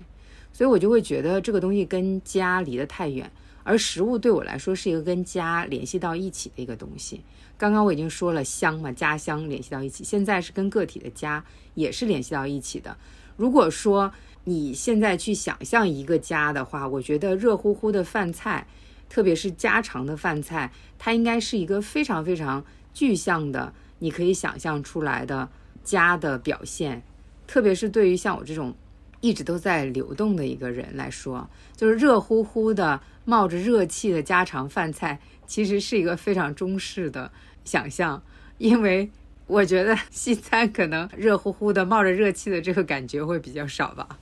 [0.53, 3.29] 所以我就会觉得这个东西跟家离得太远。
[3.63, 7.21] 而食物对我来说是一个跟家联系到一起的一个东西。
[7.57, 11.43] 刚刚我已经说了乡嘛，家乡联系到一起，现在是跟个体的家
[11.75, 12.97] 也是联系到一起的。
[13.37, 14.11] 如果说
[14.43, 18.65] 你现在去想象一个家的话，我觉得热乎乎的饭菜，
[19.07, 25.47] 特别是家常的饭菜，它应该是一个非常非常具象的，你可以想象出来的
[25.83, 27.03] 家的表现。
[27.45, 28.73] 特别是对于像我这种
[29.19, 32.99] 一直都在流动的一个人来说，就是热乎乎的、
[33.31, 35.17] 冒着热气的家常饭菜，
[35.47, 37.31] 其实是一个非常中式的。
[37.63, 38.21] 想象，
[38.57, 39.09] 因为
[39.47, 44.19] 我觉得西餐可能热乎乎的、冒着热气的这个感觉会比较少吧。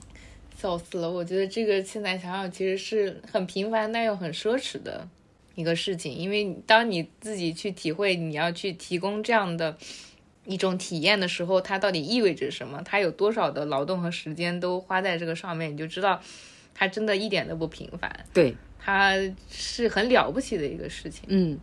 [0.55, 1.09] 笑死了！
[1.09, 5.07] 我觉得这个现在想想，其实是很平凡但又很奢侈的
[5.55, 6.13] 一个事情。
[6.13, 9.75] 因为当你自己去体会，你要去提供这样的
[10.45, 12.79] 一种体验的时候，它到底意味着什么？
[12.85, 16.21] 它有多少的劳动和时间都花在这个上面，你就知道，
[16.75, 18.25] 它真的一点都不平凡。
[18.33, 19.13] 对，它
[19.51, 21.25] 是很了不起的一个事情。
[21.27, 21.59] 嗯。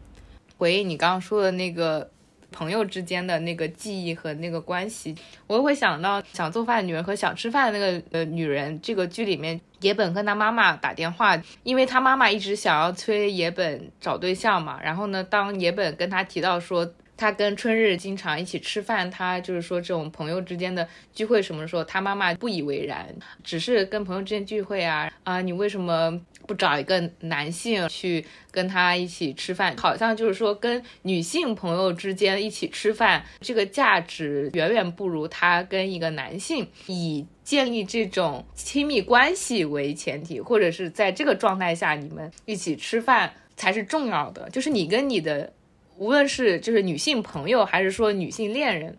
[0.58, 2.08] 回忆你刚刚说的那个
[2.50, 5.14] 朋友之间的那个记忆和那个关系，
[5.46, 8.80] 我又会想到想做饭的女人和想吃饭的那个呃女人。
[8.80, 14.80] 这个剧里面，野本跟他妈妈打电话，因为他妈妈一直想要催野本找对象嘛。
[14.82, 16.90] 然后呢，当野本跟他提到说。
[17.18, 23.06] 他跟春日经常一起吃饭，他就是说这种朋友之间的聚会什么时候，他妈妈不以为然，
[23.42, 29.76] 只是跟朋友之间聚会啊啊，你为什么不找一个男性去跟他一起吃饭？
[29.76, 45.52] 好像就是说跟女性朋友之间一起吃饭，这个价值远远不如他跟一个男性以建立这种亲密关系为前提，或者是在这个状态下你们一起吃饭才是重要的，就是你跟你的。
[45.98, 48.98] 无论是就是女性朋友，还是说女性恋人，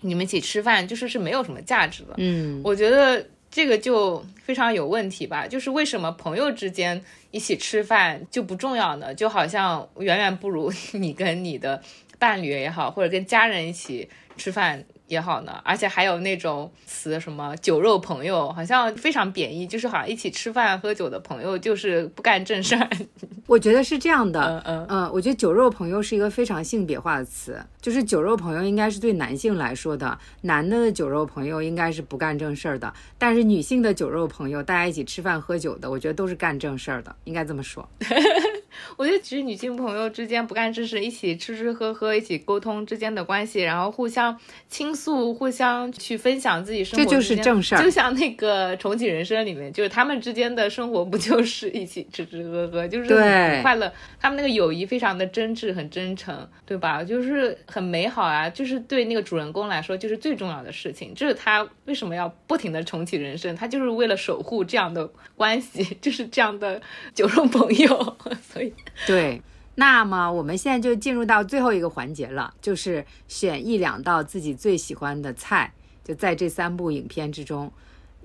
[0.00, 2.14] 你们一起吃饭，就是是没有什么价值的。
[2.16, 3.24] 嗯，我觉得
[3.54, 5.46] 这个就非常有问题吧。
[5.46, 7.00] 就是为什么朋友之间
[7.30, 9.14] 一起吃饭就不重要呢？
[9.14, 11.80] 就好像远远不如 你跟你的
[12.18, 14.84] 伴侣也好，或者跟家人一起吃饭。
[15.06, 22.88] 也好呢，而且还有那种词什么酒肉朋友，好像非常贬义，就是好像一起吃饭喝酒的朋友就是不干正事儿。
[23.46, 37.86] 我觉得是这样的，嗯嗯，我觉得酒肉朋友是一个非常性别化的词，就是酒肉朋友应该是对男性来说的，男的酒肉朋友应该是不干正事儿的，但是女性的酒肉朋友，大家一起吃饭喝酒的，我觉得都是干正事儿的，应该这么说。
[38.96, 47.82] 我觉得其实女性朋友之间不干正事，一起吃吃喝喝，一起沟通之间的关系，然后互相倾诉，互相去分享自己生活，这就是正事儿。
[47.82, 53.92] 就像那个重启人生里面，就是他们之间的生活不就是一起吃吃喝喝，就是很快乐。
[54.20, 57.02] 他们那个友谊非常的真挚，很真诚，对吧？
[57.04, 58.48] 就是很美好啊！
[58.48, 61.12] 就是对那个主人公来说，就是最重要的事情。
[61.14, 66.80] 这是他为什么要不停的重启人生，他就是为了守护这样的关系， 就是这样的
[67.14, 68.63] 酒肉朋友， 所以。
[69.06, 69.42] 对，
[69.74, 77.72] 那么我们现在就进入到最后一个环节了，就是选一两道自己最喜欢的菜，就在这三部影片之中。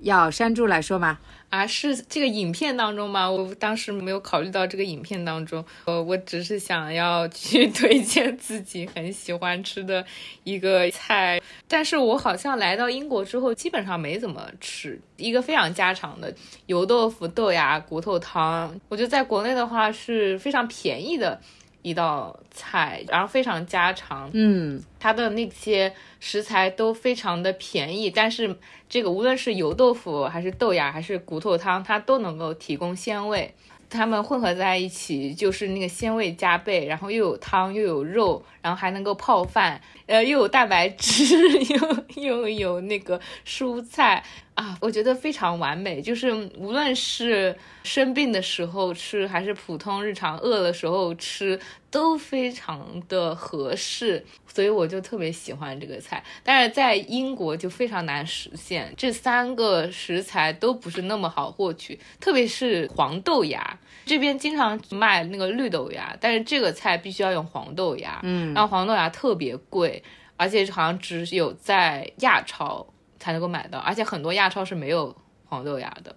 [0.02, 1.18] 要山猪来说吗？
[1.50, 3.28] 啊，是这个影片当中吗？
[3.28, 5.64] 我当时没有考虑到这个影片当中。
[5.84, 10.04] 呃，我只是想要去推荐自己很喜欢吃的
[10.44, 16.32] 一个菜，但是我好像来到英国之后，基本上没怎么吃一个非常家常的
[16.66, 18.72] 油豆腐豆芽骨头汤。
[18.88, 21.40] 我觉得在国内的话是非常便宜的。
[21.82, 28.56] 一道菜，然后非常家常，嗯，它的那些食材都非常的便宜，但是
[28.88, 33.54] 这个无论是油豆腐还是豆芽还是骨头汤，它都能够提供鲜味，
[33.88, 41.34] 它们混合在一起就是那个鲜味加倍，然后又有汤又有肉，然后还能够泡饭，呃，又有蛋白质，
[41.72, 44.22] 又又有那个蔬菜。
[44.54, 51.58] 啊，我觉得非常完美，就是无论是生病的时候吃，还是普通日常饿的时候吃，
[51.90, 56.22] 都非常的合适，所以我就特别喜欢这个菜。
[56.44, 70.02] 但是在英国就非常难实现，这三个食材都不是那么好获取，特别是黄豆芽，这边经常卖那个绿豆芽，但是这个菜必须要用黄豆芽，嗯，然后黄豆芽特别贵，
[70.36, 72.86] 而且好像只有在亚超。
[73.20, 75.14] 才能够买到，而且很多亚超是没有
[75.44, 76.16] 黄豆芽的，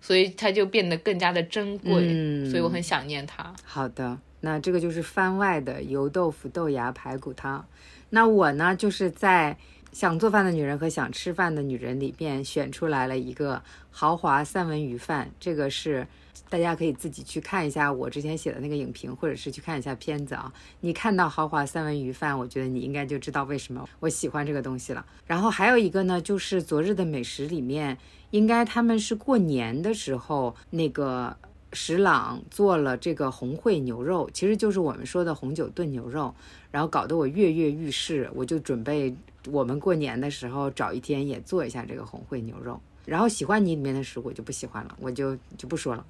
[0.00, 3.52] 所以它就变得更加的珍贵，嗯所以我很想念它。
[3.64, 7.66] 好的，那这个就是番外的油豆腐豆芽排骨汤。
[8.10, 9.56] 那我呢，就是在
[9.90, 16.06] 想做饭的女人和想吃饭的女人里边选出来了一个豪华三文鱼饭，这个是。
[16.52, 20.52] 大家可以自己去看一下我之前写的那个影评，或者是去看一下片子啊。
[20.80, 25.02] 你看到豪华三文鱼饭，我觉得你应该就知道为什么我喜欢这个东西了。
[25.26, 27.96] 然后还有一个呢，就是昨日的美食里面，
[28.32, 31.34] 应该他们是过年的时候，那个
[31.72, 36.34] 石朗做了这个红烩牛肉，其实就是我们说的红酒炖牛肉，
[36.70, 39.16] 然后搞得我跃跃欲试，我就准备
[39.50, 42.78] 我们过年的时候找一天也做一下这个红烩牛肉。
[43.06, 46.04] 然后喜欢你里面的食物就不喜欢了，我就就不说了。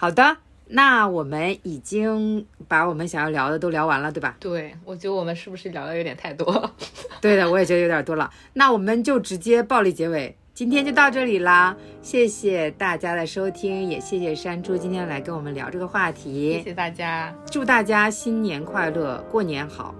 [0.00, 0.36] 好的，
[0.68, 4.36] 那我们已经把我们想要聊的都聊完了，对吧？
[4.38, 6.70] 对，我觉得我们是不是聊的有点太多？
[7.20, 8.30] 对的，我也觉得有点多了。
[8.52, 11.76] 那我们就直接暴力结尾，今天就到这里啦。
[12.00, 16.52] 谢谢大家的收听，也谢谢山猪今天来跟我们聊这个话题。
[16.52, 19.92] 谢谢大家，祝大家新年快乐，过年好，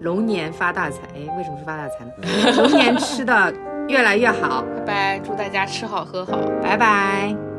[0.00, 0.98] 龙年发大财。
[1.14, 2.12] 哎，为什么是发大财呢？
[2.60, 3.54] 龙年吃的
[3.88, 4.62] 越来越好。
[4.84, 7.55] 拜拜，祝大家吃好喝好，拜拜。